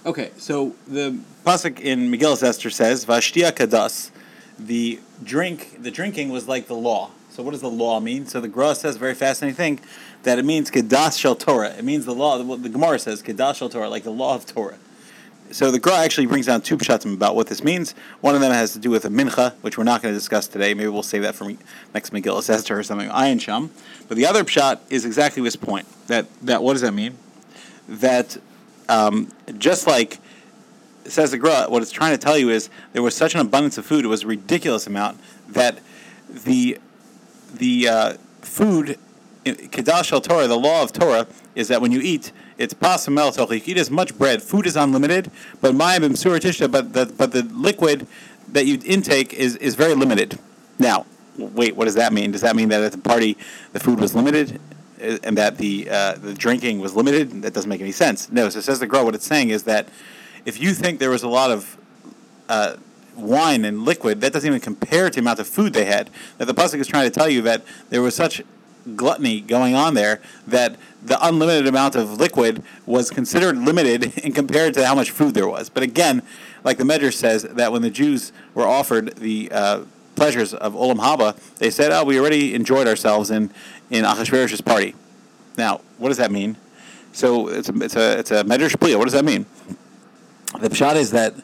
Okay, 0.06 0.32
so 0.36 0.74
the 0.86 1.18
pasuk 1.46 1.80
in 1.80 2.10
Megillah 2.10 2.42
Esther 2.42 2.68
says, 2.68 3.06
"Vashtia 3.06 3.52
kadas," 3.52 4.10
the 4.58 5.00
drink, 5.22 5.82
the 5.82 5.90
drinking 5.90 6.28
was 6.28 6.46
like 6.46 6.66
the 6.66 6.74
law. 6.74 7.10
So 7.30 7.42
what 7.42 7.52
does 7.52 7.62
the 7.62 7.70
law 7.70 8.00
mean? 8.00 8.26
So 8.26 8.38
the 8.38 8.48
Gra 8.48 8.74
says 8.74 8.98
very 8.98 9.14
fascinating 9.14 9.56
thing 9.56 9.80
that 10.24 10.38
it 10.38 10.44
means 10.44 10.70
kedas 10.70 11.18
shel 11.18 11.34
Torah. 11.34 11.70
It 11.70 11.84
means 11.84 12.04
the 12.04 12.14
law. 12.14 12.36
The, 12.36 12.56
the 12.56 12.68
Gemara 12.68 12.98
says 12.98 13.22
kedas 13.22 13.56
shel 13.56 13.70
Torah, 13.70 13.88
like 13.88 14.04
the 14.04 14.10
law 14.10 14.34
of 14.34 14.44
Torah. 14.44 14.76
So 15.50 15.70
the 15.70 15.78
Gra 15.78 15.96
actually 15.96 16.26
brings 16.26 16.46
down 16.46 16.60
two 16.60 16.76
pshatim 16.76 17.14
about 17.14 17.34
what 17.34 17.46
this 17.46 17.64
means. 17.64 17.94
One 18.20 18.34
of 18.34 18.42
them 18.42 18.52
has 18.52 18.74
to 18.74 18.78
do 18.78 18.90
with 18.90 19.06
a 19.06 19.08
mincha, 19.08 19.54
which 19.62 19.78
we're 19.78 19.84
not 19.84 20.02
going 20.02 20.12
to 20.12 20.18
discuss 20.18 20.46
today. 20.46 20.74
Maybe 20.74 20.88
we'll 20.88 21.02
save 21.02 21.22
that 21.22 21.34
for 21.34 21.50
next 21.94 22.12
Megillah 22.12 22.48
Esther 22.50 22.78
or 22.78 22.82
something. 22.82 23.08
Ayin 23.08 23.40
Sham. 23.40 23.70
But 24.06 24.18
the 24.18 24.26
other 24.26 24.44
pshat 24.44 24.80
is 24.90 25.06
exactly 25.06 25.42
this 25.42 25.56
point. 25.56 25.86
That 26.08 26.26
that 26.42 26.62
what 26.62 26.74
does 26.74 26.82
that 26.82 26.92
mean? 26.92 27.16
That 27.88 28.36
um, 28.88 29.30
just 29.58 29.86
like 29.86 30.18
says 31.06 31.30
the 31.30 31.38
Gra, 31.38 31.66
what 31.68 31.82
it's 31.82 31.90
trying 31.90 32.12
to 32.12 32.18
tell 32.18 32.38
you 32.38 32.50
is 32.50 32.70
there 32.92 33.02
was 33.02 33.14
such 33.14 33.34
an 33.34 33.40
abundance 33.40 33.78
of 33.78 33.84
food, 33.84 34.04
it 34.04 34.08
was 34.08 34.22
a 34.22 34.26
ridiculous 34.26 34.86
amount 34.86 35.20
that 35.48 35.78
the 36.28 36.78
the 37.52 37.88
uh, 37.88 38.12
food, 38.42 38.98
Kedas 39.44 40.04
shel 40.04 40.20
Torah, 40.20 40.46
the 40.46 40.58
law 40.58 40.82
of 40.82 40.92
Torah, 40.92 41.26
is 41.54 41.68
that 41.68 41.80
when 41.80 41.92
you 41.92 42.00
eat, 42.00 42.32
it's 42.58 42.74
pasamel. 42.74 43.36
You 43.50 43.62
eat 43.64 43.78
as 43.78 43.90
much 43.90 44.16
bread. 44.16 44.42
Food 44.42 44.66
is 44.66 44.76
unlimited, 44.76 45.30
but 45.60 45.74
mayim 45.74 46.70
but 46.70 46.92
the 46.92 47.06
but 47.06 47.32
the 47.32 47.42
liquid 47.42 48.06
that 48.48 48.66
you 48.66 48.80
intake 48.84 49.32
is 49.32 49.56
is 49.56 49.74
very 49.74 49.94
limited. 49.94 50.38
Now, 50.78 51.06
wait, 51.36 51.76
what 51.76 51.84
does 51.84 51.94
that 51.94 52.12
mean? 52.12 52.32
Does 52.32 52.40
that 52.40 52.56
mean 52.56 52.68
that 52.70 52.82
at 52.82 52.92
the 52.92 52.98
party 52.98 53.36
the 53.72 53.80
food 53.80 54.00
was 54.00 54.14
limited? 54.14 54.60
And 55.22 55.36
that 55.38 55.58
the 55.58 55.88
uh, 55.90 56.14
the 56.14 56.34
drinking 56.34 56.80
was 56.80 56.94
limited. 56.94 57.42
That 57.42 57.52
doesn't 57.52 57.68
make 57.68 57.80
any 57.80 57.92
sense. 57.92 58.30
No. 58.30 58.48
So 58.48 58.60
says 58.60 58.80
the 58.80 58.86
Gra. 58.86 59.04
What 59.04 59.14
it's 59.14 59.26
saying 59.26 59.50
is 59.50 59.64
that 59.64 59.88
if 60.44 60.60
you 60.60 60.72
think 60.74 60.98
there 60.98 61.10
was 61.10 61.22
a 61.22 61.28
lot 61.28 61.50
of 61.50 61.76
uh, 62.48 62.76
wine 63.16 63.64
and 63.64 63.84
liquid, 63.84 64.20
that 64.20 64.32
doesn't 64.32 64.48
even 64.48 64.60
compare 64.60 65.10
to 65.10 65.14
the 65.14 65.20
amount 65.20 65.38
of 65.38 65.46
food 65.46 65.72
they 65.72 65.84
had. 65.84 66.10
That 66.38 66.46
the 66.46 66.54
pasuk 66.54 66.80
is 66.80 66.86
trying 66.86 67.10
to 67.10 67.14
tell 67.14 67.28
you 67.28 67.42
that 67.42 67.62
there 67.90 68.02
was 68.02 68.14
such 68.14 68.42
gluttony 68.96 69.40
going 69.40 69.74
on 69.74 69.94
there 69.94 70.20
that 70.46 70.76
the 71.02 71.18
unlimited 71.26 71.66
amount 71.66 71.96
of 71.96 72.20
liquid 72.20 72.62
was 72.86 73.10
considered 73.10 73.56
limited 73.56 74.18
in 74.24 74.32
compared 74.32 74.74
to 74.74 74.86
how 74.86 74.94
much 74.94 75.10
food 75.10 75.34
there 75.34 75.48
was. 75.48 75.68
But 75.68 75.82
again, 75.82 76.22
like 76.64 76.78
the 76.78 76.84
Medrash 76.84 77.14
says, 77.14 77.42
that 77.42 77.72
when 77.72 77.82
the 77.82 77.90
Jews 77.90 78.32
were 78.54 78.66
offered 78.66 79.16
the 79.16 79.50
uh, 79.52 79.84
pleasures 80.14 80.54
of 80.54 80.74
Olam 80.74 80.98
Haba, 80.98 81.36
they 81.56 81.70
said, 81.70 81.92
"Oh, 81.92 82.04
we 82.04 82.18
already 82.18 82.54
enjoyed 82.54 82.86
ourselves 82.86 83.30
in 83.30 83.50
in 83.90 84.04
Achashverosh's 84.04 84.60
party." 84.60 84.94
Now, 85.56 85.80
what 85.98 86.08
does 86.08 86.18
that 86.18 86.30
mean? 86.30 86.56
So 87.12 87.48
it's 87.48 87.68
a 87.68 87.82
it's 87.82 87.96
a 87.96 88.18
it's 88.18 88.30
a 88.30 88.44
Medrash 88.44 88.76
Plia. 88.78 88.98
What 88.98 89.04
does 89.04 89.12
that 89.14 89.24
mean? 89.24 89.46
The 90.60 90.68
pshat 90.68 90.96
is 90.96 91.10
that 91.12 91.34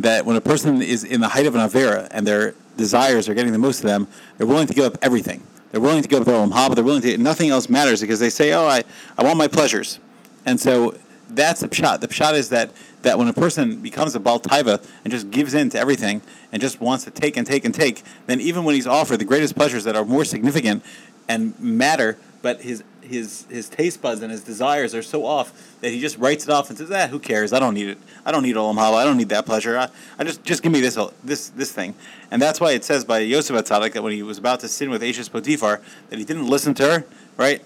that 0.00 0.24
when 0.24 0.36
a 0.36 0.40
person 0.40 0.82
is 0.82 1.04
in 1.04 1.20
the 1.20 1.28
height 1.28 1.46
of 1.46 1.54
an 1.54 1.60
avera 1.60 2.08
and 2.10 2.26
their 2.26 2.54
desires 2.76 3.28
are 3.28 3.34
getting 3.34 3.52
the 3.52 3.58
most 3.58 3.80
of 3.80 3.86
them, 3.86 4.08
they're 4.38 4.46
willing 4.46 4.66
to 4.66 4.74
give 4.74 4.84
up 4.84 4.98
everything. 5.02 5.42
They're 5.70 5.80
willing 5.80 6.02
to 6.02 6.08
give 6.08 6.20
up 6.20 6.26
their 6.26 6.36
olam 6.36 6.52
haba. 6.52 6.74
They're 6.74 6.84
willing 6.84 7.02
to 7.02 7.16
nothing 7.18 7.50
else 7.50 7.68
matters 7.68 8.00
because 8.00 8.18
they 8.18 8.30
say, 8.30 8.52
"Oh, 8.52 8.66
I, 8.66 8.82
I 9.16 9.22
want 9.22 9.38
my 9.38 9.48
pleasures," 9.48 10.00
and 10.46 10.58
so 10.58 10.96
that's 11.28 11.60
the 11.60 11.68
pshat. 11.68 12.00
The 12.00 12.08
pshat 12.08 12.34
is 12.34 12.48
that 12.48 12.70
that 13.02 13.18
when 13.18 13.28
a 13.28 13.32
person 13.32 13.76
becomes 13.76 14.14
a 14.14 14.20
baltaiva 14.20 14.84
and 15.04 15.10
just 15.10 15.30
gives 15.30 15.54
in 15.54 15.70
to 15.70 15.78
everything 15.78 16.22
and 16.52 16.60
just 16.60 16.80
wants 16.80 17.04
to 17.04 17.10
take 17.10 17.36
and 17.36 17.46
take 17.46 17.64
and 17.64 17.74
take, 17.74 18.02
then 18.26 18.40
even 18.40 18.64
when 18.64 18.74
he's 18.74 18.86
offered 18.86 19.18
the 19.18 19.24
greatest 19.24 19.54
pleasures 19.56 19.84
that 19.84 19.96
are 19.96 20.04
more 20.04 20.24
significant 20.24 20.84
and 21.28 21.58
matter, 21.60 22.18
but 22.42 22.62
his 22.62 22.82
his 23.02 23.44
his 23.50 23.68
taste 23.68 24.00
buds 24.00 24.22
and 24.22 24.30
his 24.30 24.42
desires 24.42 24.94
are 24.94 25.02
so 25.02 25.26
off 25.26 25.76
that 25.80 25.90
he 25.90 26.00
just 26.00 26.16
writes 26.18 26.44
it 26.44 26.50
off 26.50 26.68
and 26.68 26.78
says, 26.78 26.90
"Ah, 26.90 27.08
who 27.08 27.18
cares? 27.18 27.52
I 27.52 27.58
don't 27.58 27.74
need 27.74 27.88
it. 27.88 27.98
I 28.24 28.32
don't 28.32 28.42
need 28.42 28.56
olam 28.56 28.76
haba. 28.76 28.94
I 28.94 29.04
don't 29.04 29.16
need 29.16 29.28
that 29.30 29.46
pleasure. 29.46 29.76
I, 29.76 29.88
I 30.18 30.24
just 30.24 30.42
just 30.44 30.62
give 30.62 30.72
me 30.72 30.80
this 30.80 30.98
this 31.24 31.48
this 31.50 31.72
thing." 31.72 31.94
And 32.30 32.40
that's 32.40 32.60
why 32.60 32.72
it 32.72 32.84
says 32.84 33.04
by 33.04 33.18
Yosef 33.18 33.56
Atzadik 33.56 33.92
that 33.92 34.02
when 34.02 34.12
he 34.12 34.22
was 34.22 34.38
about 34.38 34.60
to 34.60 34.68
sin 34.68 34.90
with 34.90 35.02
Ashes 35.02 35.28
Potiphar, 35.28 35.80
that 36.08 36.18
he 36.18 36.24
didn't 36.24 36.46
listen 36.46 36.74
to 36.74 36.86
her, 36.86 37.04
right? 37.36 37.62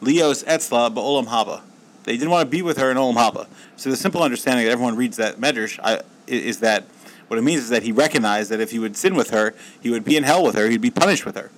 Leos 0.00 0.44
etzla 0.44 0.94
ba'olam 0.94 1.26
haba. 1.26 1.62
They 2.04 2.12
didn't 2.12 2.30
want 2.30 2.46
to 2.46 2.50
be 2.50 2.62
with 2.62 2.78
her 2.78 2.90
in 2.90 2.96
olam 2.96 3.14
haba. 3.14 3.46
So 3.76 3.90
the 3.90 3.96
simple 3.96 4.22
understanding 4.22 4.66
that 4.66 4.72
everyone 4.72 4.96
reads 4.96 5.16
that 5.16 5.36
medrash 5.36 5.78
is 6.26 6.60
that 6.60 6.84
what 7.28 7.38
it 7.38 7.42
means 7.42 7.62
is 7.62 7.68
that 7.70 7.82
he 7.82 7.92
recognized 7.92 8.50
that 8.50 8.60
if 8.60 8.70
he 8.70 8.78
would 8.78 8.96
sin 8.96 9.14
with 9.14 9.30
her, 9.30 9.54
he 9.80 9.90
would 9.90 10.04
be 10.04 10.16
in 10.16 10.22
hell 10.22 10.44
with 10.44 10.54
her. 10.54 10.68
He'd 10.68 10.80
be 10.80 10.90
punished 10.90 11.24
with 11.24 11.36
her. 11.36 11.50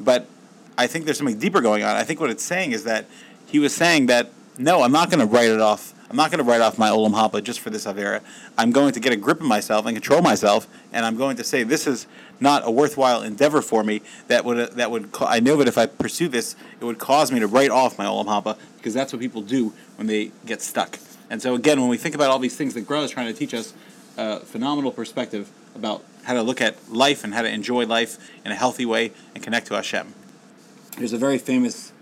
But 0.00 0.26
I 0.76 0.86
think 0.86 1.04
there's 1.04 1.18
something 1.18 1.38
deeper 1.38 1.60
going 1.60 1.82
on. 1.82 1.96
I 1.96 2.04
think 2.04 2.20
what 2.20 2.30
it's 2.30 2.42
saying 2.42 2.72
is 2.72 2.84
that 2.84 3.06
he 3.46 3.58
was 3.58 3.74
saying 3.74 4.06
that 4.06 4.30
no, 4.58 4.82
I'm 4.82 4.92
not 4.92 5.08
going 5.08 5.20
to 5.20 5.26
write 5.26 5.50
it 5.50 5.60
off. 5.60 5.94
I'm 6.10 6.16
not 6.16 6.30
going 6.30 6.38
to 6.38 6.44
write 6.44 6.60
off 6.60 6.78
my 6.78 6.88
olam 6.88 7.12
haba 7.12 7.42
just 7.42 7.60
for 7.60 7.70
this 7.70 7.86
avera. 7.86 8.22
I'm 8.56 8.72
going 8.72 8.92
to 8.92 9.00
get 9.00 9.12
a 9.12 9.16
grip 9.16 9.40
of 9.40 9.46
myself 9.46 9.86
and 9.86 9.94
control 9.94 10.20
myself, 10.20 10.66
and 10.92 11.06
I'm 11.06 11.16
going 11.16 11.36
to 11.36 11.44
say 11.44 11.62
this 11.62 11.86
is 11.86 12.06
not 12.40 12.66
a 12.66 12.70
worthwhile 12.70 13.22
endeavor 13.22 13.62
for 13.62 13.82
me. 13.82 14.02
That 14.28 14.44
would 14.44 14.58
uh, 14.58 14.66
that 14.74 14.90
would 14.90 15.10
I 15.20 15.40
know 15.40 15.56
that 15.56 15.68
if 15.68 15.78
I 15.78 15.86
pursue 15.86 16.28
this, 16.28 16.56
it 16.80 16.84
would 16.84 16.98
cause 16.98 17.32
me 17.32 17.40
to 17.40 17.46
write 17.46 17.70
off 17.70 17.98
my 17.98 18.04
olam 18.04 18.26
haba 18.26 18.58
because 18.76 18.94
that's 18.94 19.12
what 19.12 19.20
people 19.20 19.42
do 19.42 19.72
when 19.96 20.06
they 20.06 20.32
get 20.46 20.62
stuck. 20.62 20.98
And 21.30 21.42
so 21.42 21.54
again, 21.54 21.80
when 21.80 21.90
we 21.90 21.96
think 21.96 22.14
about 22.14 22.30
all 22.30 22.38
these 22.38 22.56
things 22.56 22.74
that 22.74 22.82
Gra 22.82 23.02
is 23.02 23.10
trying 23.10 23.26
to 23.26 23.38
teach 23.38 23.54
us, 23.54 23.74
a 24.16 24.40
phenomenal 24.40 24.90
perspective 24.92 25.50
about 25.74 26.02
how 26.24 26.34
to 26.34 26.42
look 26.42 26.60
at 26.60 26.76
life 26.90 27.24
and 27.24 27.34
how 27.34 27.42
to 27.42 27.48
enjoy 27.48 27.86
life 27.86 28.18
in 28.44 28.52
a 28.52 28.54
healthy 28.54 28.84
way 28.84 29.12
and 29.34 29.42
connect 29.42 29.66
to 29.68 29.74
Hashem. 29.74 30.12
There's 30.96 31.12
a 31.12 31.18
very 31.18 31.38
famous 31.38 31.92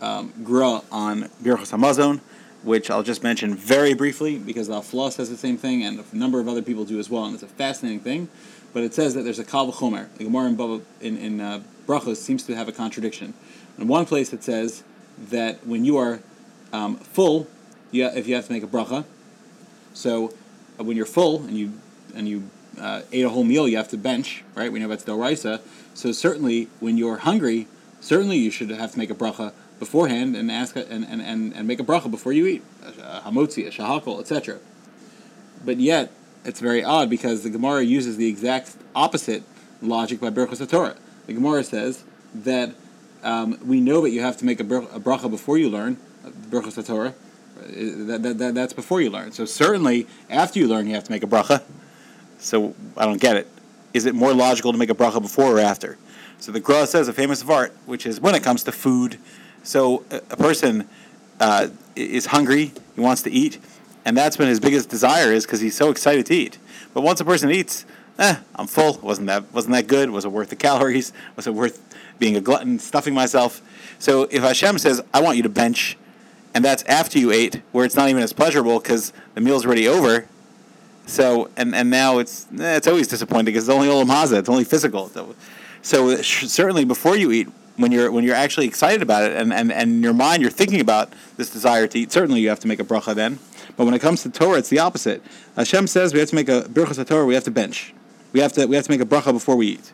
um, 0.00 0.32
Gra 0.44 0.82
on 0.90 1.30
Birchos 1.42 1.72
Hamazon, 1.72 2.20
which 2.62 2.90
I'll 2.90 3.02
just 3.02 3.22
mention 3.22 3.54
very 3.54 3.94
briefly 3.94 4.38
because 4.38 4.68
Afla 4.68 5.10
says 5.10 5.30
the 5.30 5.36
same 5.36 5.56
thing, 5.56 5.82
and 5.82 6.00
a 6.00 6.16
number 6.16 6.38
of 6.40 6.48
other 6.48 6.62
people 6.62 6.84
do 6.84 6.98
as 6.98 7.08
well, 7.08 7.24
and 7.24 7.34
it's 7.34 7.42
a 7.42 7.48
fascinating 7.48 8.00
thing. 8.00 8.28
But 8.72 8.84
it 8.84 8.94
says 8.94 9.14
that 9.14 9.22
there's 9.22 9.38
a 9.38 9.44
Kal 9.44 9.70
V'chomer, 9.70 10.08
the 10.16 10.24
Gemara 10.24 10.48
in, 10.48 10.82
in, 11.00 11.16
in 11.18 11.40
uh, 11.40 11.62
brachos 11.86 12.16
seems 12.16 12.42
to 12.44 12.54
have 12.54 12.68
a 12.68 12.72
contradiction. 12.72 13.34
In 13.78 13.88
one 13.88 14.06
place, 14.06 14.32
it 14.32 14.42
says 14.42 14.82
that 15.18 15.66
when 15.66 15.84
you 15.84 15.96
are 15.96 16.20
um, 16.72 16.96
full, 16.96 17.48
you, 17.90 18.06
if 18.06 18.26
you 18.26 18.34
have 18.34 18.46
to 18.46 18.52
make 18.52 18.62
a 18.62 18.66
bracha, 18.66 19.04
so 19.92 20.32
uh, 20.80 20.84
when 20.84 20.96
you're 20.96 21.06
full 21.06 21.42
and 21.44 21.56
you 21.56 21.72
and 22.14 22.28
you 22.28 22.48
uh, 22.78 23.02
ate 23.12 23.24
a 23.24 23.28
whole 23.28 23.44
meal, 23.44 23.68
you 23.68 23.76
have 23.76 23.88
to 23.88 23.98
bench, 23.98 24.44
right? 24.54 24.72
We 24.72 24.78
know 24.78 24.88
that's 24.88 25.04
doraisa. 25.04 25.60
So 25.94 26.12
certainly, 26.12 26.68
when 26.80 26.96
you're 26.96 27.18
hungry, 27.18 27.68
certainly 28.00 28.38
you 28.38 28.50
should 28.50 28.70
have 28.70 28.92
to 28.92 28.98
make 28.98 29.10
a 29.10 29.14
bracha 29.14 29.52
beforehand 29.78 30.36
and 30.36 30.50
ask 30.50 30.76
and, 30.76 31.04
and, 31.04 31.20
and, 31.20 31.52
and 31.52 31.66
make 31.66 31.80
a 31.80 31.84
bracha 31.84 32.10
before 32.10 32.32
you 32.32 32.46
eat 32.46 32.62
a 32.82 33.20
hamotzi, 33.24 33.66
a 33.66 33.70
shahakol, 33.70 34.20
etc. 34.20 34.58
But 35.64 35.78
yet, 35.78 36.12
it's 36.44 36.60
very 36.60 36.82
odd 36.82 37.08
because 37.08 37.42
the 37.42 37.50
Gemara 37.50 37.82
uses 37.82 38.16
the 38.16 38.28
exact 38.28 38.76
opposite 38.94 39.42
logic 39.80 40.20
by 40.20 40.30
Berachos 40.30 40.68
Torah. 40.68 40.96
The 41.26 41.34
Gemara 41.34 41.64
says 41.64 42.04
that 42.34 42.74
um, 43.22 43.58
we 43.64 43.80
know 43.80 44.00
that 44.02 44.10
you 44.10 44.22
have 44.22 44.36
to 44.38 44.44
make 44.44 44.60
a, 44.60 44.64
bracha 44.64 45.30
before 45.30 45.58
you 45.58 45.70
learn 45.70 45.96
uh, 46.24 46.30
Berachos 46.30 46.84
Torah. 46.86 47.14
That, 47.56 48.22
that, 48.22 48.38
that, 48.38 48.54
that's 48.54 48.72
before 48.72 49.00
you 49.00 49.10
learn. 49.10 49.30
So 49.30 49.44
certainly, 49.44 50.08
after 50.28 50.58
you 50.58 50.66
learn, 50.66 50.86
you 50.88 50.94
have 50.94 51.04
to 51.04 51.12
make 51.12 51.22
a 51.22 51.28
bracha. 51.28 51.62
So 52.38 52.74
I 52.96 53.04
don't 53.04 53.20
get 53.20 53.36
it. 53.36 53.46
Is 53.94 54.04
it 54.06 54.16
more 54.16 54.34
logical 54.34 54.72
to 54.72 54.78
make 54.78 54.90
a 54.90 54.94
bracha 54.94 55.22
before 55.22 55.58
or 55.58 55.60
after? 55.60 55.96
So 56.40 56.50
the 56.50 56.58
Gra 56.58 56.88
says 56.88 57.06
a 57.06 57.12
famous 57.12 57.44
vart, 57.44 57.70
which 57.86 58.04
is 58.04 58.20
when 58.20 58.34
it 58.34 58.42
comes 58.42 58.64
to 58.64 58.72
food. 58.72 59.18
So 59.62 60.04
a, 60.10 60.16
a 60.16 60.36
person 60.36 60.88
uh, 61.38 61.68
is 61.94 62.26
hungry, 62.26 62.72
he 62.96 63.00
wants 63.00 63.22
to 63.22 63.30
eat, 63.30 63.58
and 64.04 64.16
that's 64.16 64.38
when 64.38 64.48
his 64.48 64.60
biggest 64.60 64.88
desire 64.88 65.32
is 65.32 65.44
because 65.44 65.60
he's 65.60 65.76
so 65.76 65.90
excited 65.90 66.26
to 66.26 66.34
eat. 66.34 66.58
But 66.94 67.02
once 67.02 67.20
a 67.20 67.24
person 67.24 67.50
eats, 67.50 67.84
eh, 68.18 68.36
I'm 68.54 68.66
full. 68.66 68.98
wasn't 69.02 69.28
that 69.28 69.52
wasn't 69.52 69.74
that 69.74 69.86
good? 69.86 70.10
Was 70.10 70.24
it 70.24 70.32
worth 70.32 70.50
the 70.50 70.56
calories? 70.56 71.12
Was 71.36 71.46
it 71.46 71.54
worth 71.54 71.82
being 72.18 72.36
a 72.36 72.40
glutton, 72.40 72.78
stuffing 72.78 73.14
myself? 73.14 73.60
So 73.98 74.28
if 74.30 74.42
Hashem 74.42 74.78
says, 74.78 75.02
"I 75.14 75.20
want 75.20 75.36
you 75.36 75.42
to 75.44 75.48
bench," 75.48 75.96
and 76.54 76.64
that's 76.64 76.82
after 76.84 77.18
you 77.18 77.30
ate, 77.30 77.62
where 77.72 77.84
it's 77.84 77.96
not 77.96 78.08
even 78.08 78.22
as 78.22 78.32
pleasurable 78.32 78.78
because 78.78 79.12
the 79.34 79.40
meal's 79.40 79.64
already 79.64 79.88
over, 79.88 80.26
so 81.06 81.50
and 81.56 81.74
and 81.74 81.90
now 81.90 82.18
it's 82.18 82.46
eh, 82.58 82.76
it's 82.76 82.86
always 82.86 83.08
disappointing 83.08 83.46
because 83.46 83.68
it's 83.68 83.74
only 83.74 83.88
olam 83.88 84.06
haza, 84.06 84.38
it's 84.38 84.48
only 84.48 84.64
physical. 84.64 85.08
So, 85.08 85.34
so 85.82 86.16
certainly 86.22 86.84
before 86.84 87.16
you 87.16 87.32
eat, 87.32 87.48
when 87.76 87.92
you're 87.92 88.10
when 88.10 88.24
you're 88.24 88.36
actually 88.36 88.66
excited 88.66 89.02
about 89.02 89.24
it 89.24 89.36
and, 89.36 89.52
and, 89.52 89.72
and 89.72 89.90
in 89.90 90.02
your 90.02 90.12
mind 90.12 90.42
you're 90.42 90.50
thinking 90.50 90.80
about 90.80 91.12
this 91.36 91.50
desire 91.50 91.86
to 91.86 91.98
eat, 91.98 92.12
certainly 92.12 92.40
you 92.40 92.48
have 92.48 92.60
to 92.60 92.68
make 92.68 92.80
a 92.80 92.84
bracha 92.84 93.14
then. 93.14 93.38
But 93.76 93.86
when 93.86 93.94
it 93.94 94.00
comes 94.00 94.22
to 94.22 94.30
Torah, 94.30 94.58
it's 94.58 94.68
the 94.68 94.78
opposite. 94.78 95.22
Hashem 95.56 95.86
says 95.86 96.12
we 96.12 96.20
have 96.20 96.28
to 96.28 96.34
make 96.34 96.48
a 96.48 96.62
birchas 96.62 97.06
Torah, 97.06 97.24
we 97.24 97.34
have 97.34 97.44
to 97.44 97.50
bench. 97.50 97.94
We 98.32 98.40
have 98.40 98.52
to 98.54 98.66
we 98.66 98.76
have 98.76 98.84
to 98.84 98.90
make 98.90 99.00
a 99.00 99.06
bracha 99.06 99.32
before 99.32 99.56
we 99.56 99.68
eat. 99.68 99.92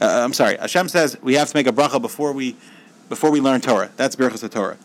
Uh, 0.00 0.22
I'm 0.24 0.32
sorry. 0.32 0.56
Hashem 0.58 0.88
says 0.88 1.16
we 1.22 1.34
have 1.34 1.48
to 1.48 1.56
make 1.56 1.66
a 1.66 1.72
bracha 1.72 2.00
before 2.00 2.32
we 2.32 2.56
before 3.08 3.30
we 3.30 3.40
learn 3.40 3.60
Torah. 3.60 3.90
That's 3.96 4.16
birchas 4.16 4.48
Torah. 4.50 4.76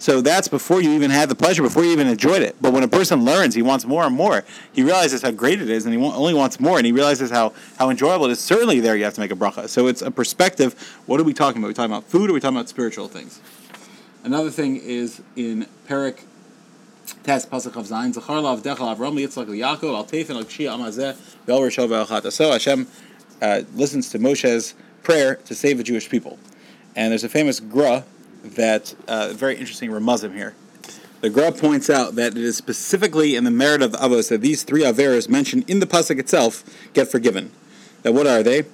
So 0.00 0.22
that's 0.22 0.48
before 0.48 0.80
you 0.80 0.92
even 0.92 1.10
had 1.10 1.28
the 1.28 1.34
pleasure, 1.34 1.62
before 1.62 1.84
you 1.84 1.92
even 1.92 2.06
enjoyed 2.06 2.40
it. 2.40 2.56
But 2.58 2.72
when 2.72 2.82
a 2.82 2.88
person 2.88 3.22
learns, 3.22 3.54
he 3.54 3.60
wants 3.60 3.84
more 3.84 4.04
and 4.04 4.16
more. 4.16 4.44
He 4.72 4.82
realizes 4.82 5.20
how 5.20 5.30
great 5.30 5.60
it 5.60 5.68
is, 5.68 5.84
and 5.84 5.94
he 5.94 6.02
only 6.02 6.32
wants 6.32 6.58
more, 6.58 6.78
and 6.78 6.86
he 6.86 6.92
realizes 6.92 7.30
how, 7.30 7.52
how 7.78 7.90
enjoyable 7.90 8.24
it 8.24 8.32
is. 8.32 8.40
Certainly, 8.40 8.80
there 8.80 8.96
you 8.96 9.04
have 9.04 9.12
to 9.14 9.20
make 9.20 9.30
a 9.30 9.36
bracha. 9.36 9.68
So 9.68 9.88
it's 9.88 10.00
a 10.00 10.10
perspective. 10.10 10.72
What 11.04 11.20
are 11.20 11.22
we 11.22 11.34
talking 11.34 11.60
about? 11.60 11.66
Are 11.66 11.68
we 11.68 11.74
talking 11.74 11.92
about 11.92 12.04
food, 12.04 12.30
or 12.30 12.32
are 12.32 12.34
we 12.34 12.40
talking 12.40 12.56
about 12.56 12.70
spiritual 12.70 13.08
things? 13.08 13.42
Another 14.24 14.50
thing 14.50 14.76
is 14.76 15.20
in 15.36 15.66
Perik 15.86 16.24
Test 17.22 17.50
Pasuk 17.50 17.76
of 17.76 17.86
Zayin 17.86 18.14
Zachar 18.14 18.40
Lav 18.40 18.62
Dechal 18.62 18.96
Avram 18.96 19.20
Yitzchak 19.20 19.48
Yaakov 19.48 19.94
Al 19.94 20.04
Tefen 20.06 20.36
Al 20.36 20.44
Kshia 20.44 20.74
Amazeh 20.78 21.14
Bel 21.44 21.60
Rishov 21.60 21.92
El. 21.92 22.30
So 22.30 22.52
Hashem 22.52 22.86
uh, 23.42 23.62
listens 23.74 24.08
to 24.10 24.18
Moshe's 24.18 24.72
prayer 25.02 25.34
to 25.36 25.54
save 25.54 25.76
the 25.76 25.84
Jewish 25.84 26.08
people, 26.08 26.38
and 26.96 27.10
there's 27.10 27.24
a 27.24 27.28
famous 27.28 27.60
gra 27.60 28.04
that 28.42 28.94
uh, 29.08 29.32
very 29.32 29.56
interesting 29.56 29.90
Ramazim 29.90 30.34
here. 30.34 30.54
The 31.20 31.28
Gra 31.28 31.52
points 31.52 31.90
out 31.90 32.14
that 32.14 32.32
it 32.32 32.42
is 32.42 32.56
specifically 32.56 33.36
in 33.36 33.44
the 33.44 33.50
merit 33.50 33.82
of 33.82 33.92
the 33.92 33.98
Avos 33.98 34.30
that 34.30 34.40
these 34.40 34.62
three 34.62 34.82
Averas 34.82 35.28
mentioned 35.28 35.68
in 35.68 35.78
the 35.78 35.86
Pasuk 35.86 36.18
itself 36.18 36.64
get 36.94 37.08
forgiven. 37.08 37.50
That 38.02 38.14
what 38.14 38.26
are 38.26 38.42
they? 38.42 38.64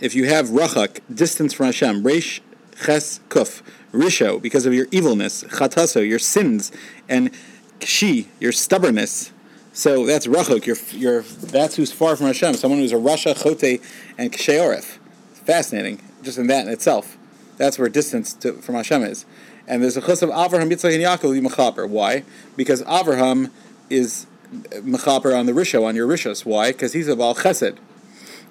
If 0.00 0.14
you 0.14 0.26
have 0.26 0.48
Rachak, 0.48 1.00
distance 1.12 1.52
from 1.52 1.66
Hashem, 1.66 2.04
Reish, 2.04 2.40
Ches, 2.84 3.18
Kuf, 3.28 3.62
Risho, 3.92 4.40
because 4.40 4.66
of 4.66 4.74
your 4.74 4.86
evilness, 4.92 5.42
Chataso, 5.44 6.08
your 6.08 6.20
sins, 6.20 6.70
and 7.08 7.32
Kshi, 7.80 8.26
your 8.38 8.52
stubbornness. 8.52 9.32
So 9.72 10.06
that's 10.06 10.28
Rachak, 10.28 10.66
you're, 10.66 10.76
you're, 10.92 11.22
that's 11.22 11.74
who's 11.74 11.90
far 11.90 12.14
from 12.14 12.26
Hashem, 12.26 12.54
someone 12.54 12.78
who's 12.78 12.92
a 12.92 12.96
Rasha, 12.96 13.34
Chote, 13.34 13.82
and 14.16 14.32
Ksheoref. 14.32 14.98
Fascinating, 15.32 16.00
just 16.22 16.38
in 16.38 16.46
that 16.46 16.66
in 16.66 16.72
itself. 16.72 17.16
That's 17.56 17.78
where 17.78 17.88
distance 17.88 18.32
to, 18.34 18.54
from 18.54 18.74
Hashem 18.74 19.02
is. 19.02 19.26
And 19.66 19.82
there's 19.82 19.96
a 19.96 20.02
chus 20.02 20.22
of 20.22 20.30
Avraham, 20.30 20.70
Yitzchak, 20.70 20.94
and 20.94 21.02
Yaakov 21.02 21.40
mechaper. 21.40 21.88
Why? 21.88 22.24
Because 22.56 22.82
Avraham 22.82 23.50
is 23.88 24.26
mechaper 24.52 25.38
on 25.38 25.46
the 25.46 25.52
Risho, 25.52 25.84
on 25.84 25.96
your 25.96 26.06
Rishos. 26.06 26.44
Why? 26.44 26.72
Because 26.72 26.92
he's 26.92 27.08
a 27.08 27.16
Baal 27.16 27.34
Chesed. 27.34 27.78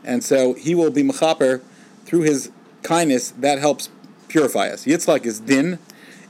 And 0.04 0.24
so 0.24 0.54
he 0.54 0.76
will 0.76 0.92
be 0.92 1.04
mechaper 1.04 1.62
through 2.06 2.22
his 2.22 2.52
kindness. 2.82 3.32
That 3.32 3.60
helps 3.60 3.90
purify 4.28 4.70
us. 4.70 4.86
Yitzchak 4.86 5.26
is 5.26 5.40
din, 5.40 5.80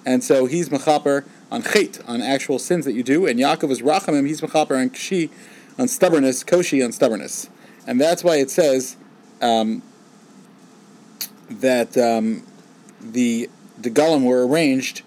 and 0.06 0.24
so 0.24 0.46
he's 0.46 0.70
mechaper 0.70 1.25
on 1.51 1.63
chait, 1.63 2.08
on 2.08 2.22
actual 2.22 2.60
sins 2.60 2.86
that 2.86 2.94
you 2.94 3.03
do. 3.03 3.25
And 3.25 3.39
Yaakov 3.39 3.70
is 3.72 3.82
rachamim, 3.82 4.27
he's 4.27 4.42
mechaper 4.42 4.80
on 4.80 4.89
kshi, 4.89 5.30
on 5.80 5.88
stubbornness, 5.88 6.44
koshi 6.44 6.84
on 6.84 6.92
stubbornness. 6.92 7.50
And 7.88 8.00
that's 8.00 8.24
why 8.24 8.38
it 8.38 8.50
says 8.50 8.98
um, 9.42 9.82
that 11.50 11.98
um, 11.98 12.44
the 13.12 13.50
the 13.78 13.90
Gollum 13.90 14.24
were 14.24 14.48
arranged 14.48 15.02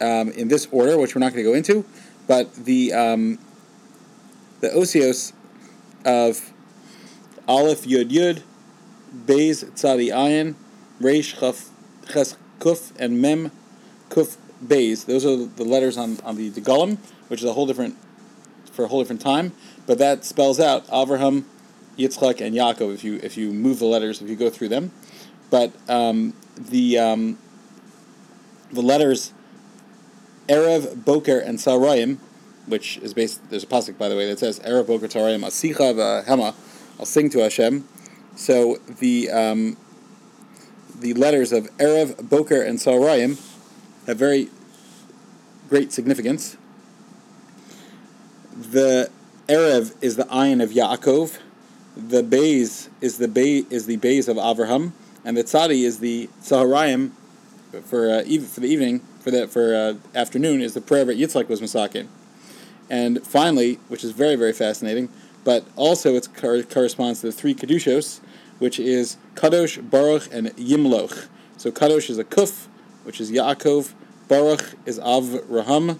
um, 0.00 0.30
in 0.30 0.48
this 0.48 0.66
order, 0.70 0.98
which 0.98 1.14
we're 1.14 1.20
not 1.20 1.32
going 1.32 1.44
to 1.44 1.50
go 1.50 1.54
into, 1.54 1.84
but 2.26 2.52
the 2.54 2.92
um, 2.92 3.38
the 4.60 4.68
osios 4.68 5.32
of 6.04 6.52
Aleph 7.46 7.84
Yud 7.84 8.10
Yud, 8.10 8.42
Beis 9.26 9.64
Tzadi 9.72 10.08
Ayin, 10.08 10.54
Reish 11.00 11.38
Chaf 11.40 11.70
Ches 12.10 12.36
Kuf, 12.58 12.92
and 12.98 13.20
Mem 13.20 13.50
Kuf 14.08 14.36
Beis. 14.64 15.06
Those 15.06 15.24
are 15.26 15.36
the 15.36 15.64
letters 15.64 15.96
on, 15.96 16.18
on 16.22 16.36
the, 16.36 16.48
the 16.48 16.98
which 17.28 17.40
is 17.40 17.48
a 17.48 17.52
whole 17.52 17.66
different 17.66 17.96
for 18.70 18.84
a 18.84 18.88
whole 18.88 19.00
different 19.00 19.20
time. 19.20 19.52
But 19.86 19.98
that 19.98 20.24
spells 20.24 20.60
out 20.60 20.86
Avraham, 20.86 21.44
Yitzchak, 21.98 22.40
and 22.40 22.54
Yaakov 22.54 22.94
if 22.94 23.04
you 23.04 23.18
if 23.22 23.36
you 23.36 23.52
move 23.52 23.78
the 23.78 23.86
letters 23.86 24.22
if 24.22 24.28
you 24.28 24.36
go 24.36 24.50
through 24.50 24.68
them. 24.68 24.92
But 25.50 25.72
um, 25.88 26.34
the 26.56 26.98
um, 26.98 27.38
the 28.72 28.82
letters 28.82 29.32
Erev, 30.48 31.04
Boker, 31.04 31.38
and 31.38 31.58
Sarayim, 31.58 32.18
which 32.66 32.98
is 32.98 33.14
based. 33.14 33.48
There's 33.50 33.64
a 33.64 33.68
pasuk 33.68 33.98
by 33.98 34.08
the 34.08 34.16
way 34.16 34.28
that 34.28 34.38
says 34.38 34.58
Erev, 34.60 34.86
Boker, 34.86 35.08
Sarayim, 35.08 35.44
Asicha, 35.44 36.24
Hema. 36.24 36.54
I'll 36.98 37.06
sing 37.06 37.30
to 37.30 37.38
Hashem. 37.40 37.86
So 38.36 38.78
the 38.98 39.30
um, 39.30 39.76
the 40.98 41.14
letters 41.14 41.52
of 41.52 41.64
Erev, 41.78 42.28
Boker, 42.28 42.60
and 42.62 42.78
Sarayim 42.78 43.40
have 44.06 44.18
very 44.18 44.48
great 45.68 45.92
significance. 45.92 46.56
The 48.56 49.10
Erev 49.48 49.94
is 50.02 50.16
the 50.16 50.24
ayin 50.24 50.62
of 50.62 50.70
Yaakov. 50.70 51.38
The 51.96 52.22
Bays 52.22 52.88
is 53.00 53.18
the 53.18 53.28
bay 53.28 53.64
is 53.70 53.86
the 53.86 53.96
Bays 53.96 54.28
of 54.28 54.36
Avraham 54.36 54.92
and 55.24 55.36
the 55.36 55.44
tzadi 55.44 55.84
is 55.84 55.98
the 55.98 56.28
saharayim 56.42 57.12
for 57.84 58.10
uh, 58.10 58.22
for 58.22 58.60
the 58.60 58.68
evening 58.68 59.00
for 59.20 59.30
the 59.30 59.46
for 59.46 59.74
uh, 59.74 59.94
afternoon 60.18 60.60
is 60.60 60.74
the 60.74 60.80
prayer 60.80 61.04
that 61.04 61.18
Yitzchak 61.18 61.48
was 61.48 61.60
masakin. 61.60 62.08
And 62.88 63.24
finally, 63.24 63.74
which 63.88 64.02
is 64.02 64.10
very 64.10 64.36
very 64.36 64.52
fascinating, 64.52 65.08
but 65.44 65.64
also 65.76 66.14
it 66.14 66.28
corresponds 66.34 67.20
to 67.20 67.26
the 67.26 67.32
three 67.32 67.54
kedushos, 67.54 68.20
which 68.58 68.80
is 68.80 69.16
kadosh, 69.34 69.88
baruch, 69.88 70.28
and 70.32 70.48
yimloch. 70.56 71.28
So 71.56 71.70
kadosh 71.70 72.10
is 72.10 72.18
a 72.18 72.24
kuf, 72.24 72.66
which 73.04 73.20
is 73.20 73.30
Yaakov. 73.30 73.92
Baruch 74.28 74.74
is 74.86 74.98
Avraham. 75.00 75.98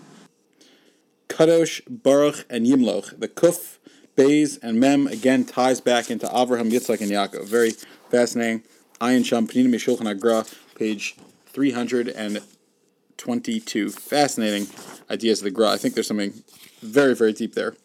Kadosh, 1.29 1.81
Baruch, 1.89 2.45
and 2.51 2.67
Yimloch. 2.67 3.19
The 3.19 3.29
kuf, 3.29 3.79
Beis, 4.17 4.59
and 4.63 4.79
Mem 4.79 5.07
again 5.07 5.45
ties 5.45 5.81
back 5.81 6.11
into 6.11 6.27
Avraham, 6.27 6.71
Yitzchak, 6.71 7.01
and 7.01 7.11
Yaakov. 7.11 7.47
Very 7.47 7.73
fascinating. 8.11 8.63
Ayin 9.01 9.25
Sham 9.25 9.49
Panina 9.49 9.69
Mishulchan 9.69 10.07
Agra, 10.07 10.45
page 10.75 11.17
322. 11.47 13.89
Fascinating 13.89 14.67
ideas 15.11 15.41
of 15.41 15.45
the 15.45 15.51
Gra. 15.51 15.71
I 15.71 15.79
think 15.79 15.95
there's 15.95 16.07
something 16.07 16.35
very, 16.83 17.15
very 17.15 17.33
deep 17.33 17.55
there. 17.55 17.77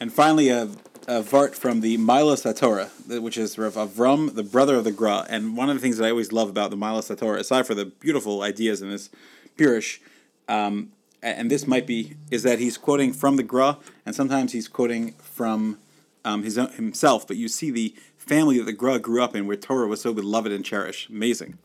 And 0.00 0.12
finally, 0.12 0.48
a, 0.48 0.62
a 1.06 1.22
Vart 1.22 1.54
from 1.54 1.82
the 1.82 1.98
Ma'alos 1.98 2.52
HaTorah, 2.52 3.20
which 3.20 3.38
is 3.38 3.56
Rav 3.58 3.74
Avram, 3.74 4.34
the 4.34 4.42
brother 4.42 4.74
of 4.74 4.82
the 4.82 4.90
Gra. 4.90 5.24
And 5.28 5.56
one 5.56 5.70
of 5.70 5.76
the 5.76 5.80
things 5.80 5.98
that 5.98 6.06
I 6.06 6.10
always 6.10 6.32
love 6.32 6.48
about 6.48 6.70
the 6.70 6.76
Ma'alos 6.76 7.14
HaTorah, 7.14 7.38
aside 7.38 7.64
for 7.64 7.76
the 7.76 7.84
beautiful 7.84 8.42
ideas 8.42 8.82
in 8.82 8.90
this 8.90 9.08
Pirish, 9.56 10.00
um, 10.48 10.90
and 11.22 11.48
this 11.48 11.64
might 11.64 11.86
be, 11.86 12.16
is 12.32 12.42
that 12.42 12.58
he's 12.58 12.76
quoting 12.76 13.12
from 13.12 13.36
the 13.36 13.44
Gra, 13.44 13.78
and 14.04 14.16
sometimes 14.16 14.52
he's 14.52 14.66
quoting 14.66 15.14
from 15.14 15.78
um, 16.24 16.42
his 16.42 16.58
own, 16.58 16.72
himself, 16.72 17.24
but 17.26 17.36
you 17.36 17.48
see 17.48 17.70
the 17.70 17.94
family 18.28 18.58
that 18.58 18.64
the 18.64 18.72
Gra 18.72 18.98
grew 18.98 19.22
up 19.22 19.34
in, 19.34 19.46
where 19.46 19.56
Torah 19.56 19.88
was 19.88 20.00
so 20.00 20.12
beloved 20.12 20.52
and 20.52 20.64
cherished. 20.64 21.08
Amazing. 21.08 21.58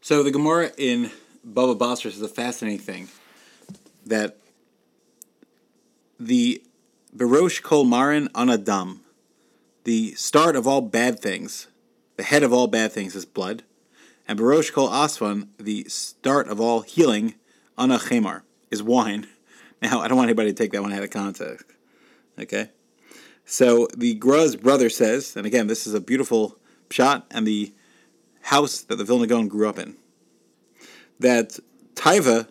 So 0.00 0.22
the 0.22 0.30
Gemara 0.30 0.72
in 0.76 1.10
Baba 1.44 1.74
Basra 1.74 2.10
is 2.10 2.20
a 2.20 2.28
fascinating 2.28 2.80
thing 2.80 3.08
that 4.06 4.36
the 6.18 6.62
Berosh 7.16 7.62
Kol 7.62 7.84
Marin 7.84 8.28
Anadam, 8.28 8.98
the 9.84 10.14
start 10.14 10.56
of 10.56 10.66
all 10.66 10.80
bad 10.80 11.20
things, 11.20 11.68
the 12.16 12.22
head 12.22 12.42
of 12.42 12.52
all 12.52 12.66
bad 12.66 12.92
things 12.92 13.14
is 13.14 13.24
blood, 13.24 13.62
and 14.26 14.38
Berosh 14.38 14.72
Kol 14.72 14.88
Aswan, 14.92 15.50
the 15.58 15.84
start 15.88 16.48
of 16.48 16.60
all 16.60 16.80
healing, 16.80 17.34
Anachemar, 17.78 18.42
is 18.70 18.82
wine. 18.82 19.26
Now, 19.82 20.00
I 20.00 20.08
don't 20.08 20.16
want 20.16 20.28
anybody 20.28 20.48
to 20.50 20.54
take 20.54 20.72
that 20.72 20.80
one 20.80 20.94
out 20.94 21.02
of 21.02 21.10
context. 21.10 21.66
Okay? 22.38 22.70
So 23.44 23.88
the 23.96 24.14
Gra's 24.14 24.56
brother 24.56 24.88
says, 24.88 25.36
and 25.36 25.46
again, 25.46 25.66
this 25.66 25.86
is 25.86 25.94
a 25.94 26.00
beautiful 26.00 26.56
shot, 26.90 27.26
and 27.30 27.46
the 27.46 27.72
house 28.42 28.80
that 28.82 28.96
the 28.96 29.04
Vilna 29.04 29.26
Gaon 29.26 29.48
grew 29.48 29.68
up 29.68 29.78
in, 29.78 29.96
that 31.20 31.58
taiva 31.94 32.48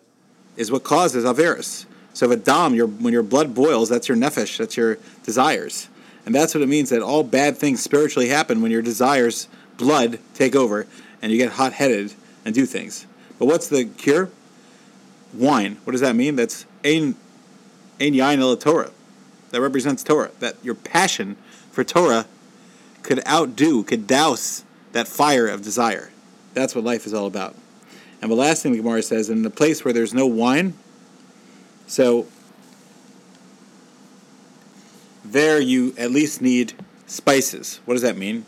is 0.56 0.70
what 0.70 0.84
causes 0.84 1.24
Averis. 1.24 1.86
So 2.12 2.26
if 2.26 2.32
a 2.32 2.36
dam, 2.36 2.74
your, 2.74 2.86
when 2.86 3.12
your 3.12 3.22
blood 3.22 3.54
boils, 3.54 3.88
that's 3.88 4.08
your 4.08 4.16
nefesh, 4.16 4.58
that's 4.58 4.76
your 4.76 4.98
desires. 5.24 5.88
And 6.26 6.34
that's 6.34 6.54
what 6.54 6.62
it 6.62 6.68
means 6.68 6.90
that 6.90 7.02
all 7.02 7.22
bad 7.22 7.56
things 7.56 7.82
spiritually 7.82 8.28
happen 8.28 8.62
when 8.62 8.70
your 8.70 8.82
desires, 8.82 9.48
blood, 9.76 10.20
take 10.32 10.54
over, 10.54 10.86
and 11.20 11.32
you 11.32 11.38
get 11.38 11.52
hot 11.52 11.74
headed 11.74 12.14
and 12.44 12.54
do 12.54 12.66
things. 12.66 13.06
But 13.38 13.46
what's 13.46 13.68
the 13.68 13.84
cure? 13.84 14.30
Wine. 15.32 15.78
What 15.84 15.90
does 15.90 16.00
that 16.02 16.14
mean? 16.14 16.36
That's 16.36 16.66
ein, 16.84 17.16
ein 18.00 18.14
yain 18.14 18.38
el 18.38 18.56
Torah 18.56 18.90
that 19.54 19.60
represents 19.60 20.02
Torah. 20.02 20.32
That 20.40 20.56
your 20.64 20.74
passion 20.74 21.36
for 21.70 21.84
Torah 21.84 22.26
could 23.02 23.24
outdo, 23.26 23.84
could 23.84 24.06
douse 24.06 24.64
that 24.92 25.06
fire 25.06 25.46
of 25.46 25.62
desire. 25.62 26.10
That's 26.54 26.74
what 26.74 26.84
life 26.84 27.06
is 27.06 27.14
all 27.14 27.26
about. 27.26 27.54
And 28.20 28.30
the 28.30 28.36
last 28.36 28.62
thing 28.62 28.72
the 28.72 28.78
Gemara 28.78 29.02
says, 29.02 29.30
in 29.30 29.42
the 29.42 29.50
place 29.50 29.84
where 29.84 29.94
there's 29.94 30.12
no 30.12 30.26
wine, 30.26 30.74
so 31.86 32.26
there 35.24 35.60
you 35.60 35.94
at 35.98 36.10
least 36.10 36.40
need 36.40 36.72
spices. 37.06 37.80
What 37.84 37.94
does 37.94 38.02
that 38.02 38.16
mean? 38.16 38.46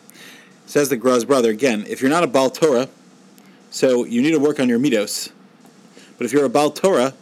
Says 0.66 0.88
the 0.88 0.96
Gra's 0.96 1.24
brother 1.24 1.50
again. 1.50 1.84
If 1.88 2.00
you're 2.00 2.10
not 2.10 2.24
a 2.24 2.26
Baal 2.26 2.50
Torah, 2.50 2.88
so 3.70 4.04
you 4.04 4.22
need 4.22 4.32
to 4.32 4.40
work 4.40 4.58
on 4.58 4.68
your 4.68 4.78
mitos. 4.78 5.30
But 6.18 6.24
if 6.24 6.32
you're 6.32 6.46
a 6.46 6.50
Baal 6.50 6.70
Torah, 6.70 7.14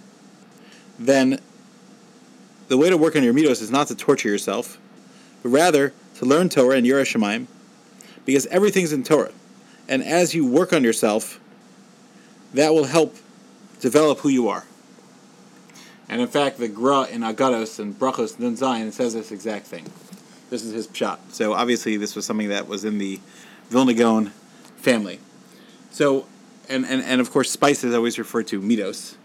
then 0.99 1.41
the 2.69 2.77
way 2.77 2.89
to 2.91 2.97
work 2.97 3.17
on 3.17 3.23
your 3.23 3.35
mitos 3.35 3.61
is 3.63 3.71
not 3.71 3.89
to 3.89 3.95
torture 3.95 4.29
yourself, 4.29 4.79
but 5.43 5.51
rather 5.51 5.93
to 6.17 6.25
learn 6.25 6.49
Torah 6.49 6.77
and 6.77 6.87
Yiras 6.87 7.15
Shamayim, 7.15 7.47
because 8.25 8.47
everything's 8.47 8.93
in 8.93 9.03
Torah. 9.03 9.33
And 9.89 10.03
as 10.03 10.35
you 10.35 10.47
work 10.47 10.73
on 10.73 10.83
yourself, 10.83 11.41
that 12.55 12.73
will 12.73 12.85
help 12.85 13.17
develop 13.81 14.21
who 14.21 14.29
you 14.29 14.49
are. 14.49 14.65
And 16.09 16.21
in 16.21 16.29
fact, 16.29 16.59
the 16.59 16.69
Gra 16.69 17.05
in 17.05 17.23
Agados 17.23 17.79
and 17.79 17.99
Brachos 17.99 18.39
Nun 18.39 18.57
Zion 18.57 18.93
says 18.93 19.15
this 19.15 19.33
exact 19.33 19.67
thing. 19.67 19.87
This 20.51 20.63
is 20.63 20.73
his 20.73 20.89
shot. 20.93 21.21
So 21.33 21.55
obviously, 21.55 21.97
this 21.97 22.15
was 22.15 22.25
something 22.25 22.49
that 22.49 22.69
was 22.69 22.85
in 22.85 22.99
the 22.99 23.21
Vilna 23.71 23.95
Gaon 23.95 24.27
family. 24.77 25.19
So, 25.91 26.27
and, 26.69 26.85
and, 26.85 27.03
and 27.03 27.21
of 27.21 27.31
course, 27.31 27.51
spices 27.51 27.95
always 27.95 28.19
refer 28.19 28.43
to 28.45 28.61
mitos. 28.61 29.17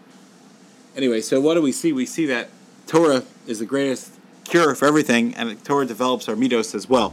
Anyway, 0.96 1.20
so 1.20 1.40
what 1.40 1.54
do 1.54 1.62
we 1.62 1.72
see? 1.72 1.92
We 1.92 2.06
see 2.06 2.26
that 2.26 2.48
Torah 2.90 3.22
is 3.46 3.60
the 3.60 3.66
greatest 3.66 4.10
cure 4.42 4.74
for 4.74 4.84
everything, 4.84 5.32
and 5.36 5.64
Torah 5.64 5.86
develops 5.86 6.28
our 6.28 6.34
mitos 6.34 6.74
as 6.74 6.88
well. 6.88 7.12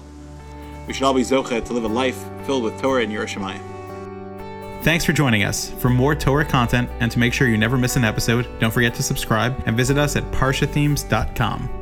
We 0.87 0.93
should 0.93 1.03
all 1.03 1.13
be 1.13 1.21
zocha 1.21 1.63
to 1.63 1.73
live 1.73 1.83
a 1.83 1.87
life 1.87 2.17
filled 2.47 2.63
with 2.63 2.81
Torah 2.81 3.03
and 3.03 3.13
Yiras 3.13 3.37
Shamayim. 3.37 4.83
Thanks 4.83 5.05
for 5.05 5.13
joining 5.13 5.43
us. 5.43 5.69
For 5.73 5.89
more 5.89 6.15
Torah 6.15 6.45
content 6.45 6.89
and 6.99 7.11
to 7.11 7.19
make 7.19 7.31
sure 7.31 7.47
you 7.47 7.59
never 7.59 7.77
miss 7.77 7.95
an 7.95 8.03
episode, 8.03 8.47
don't 8.59 8.71
forget 8.71 8.95
to 8.95 9.03
subscribe 9.03 9.61
and 9.67 9.77
visit 9.77 9.99
us 9.99 10.15
at 10.15 10.23
parshathemes.com. 10.31 11.76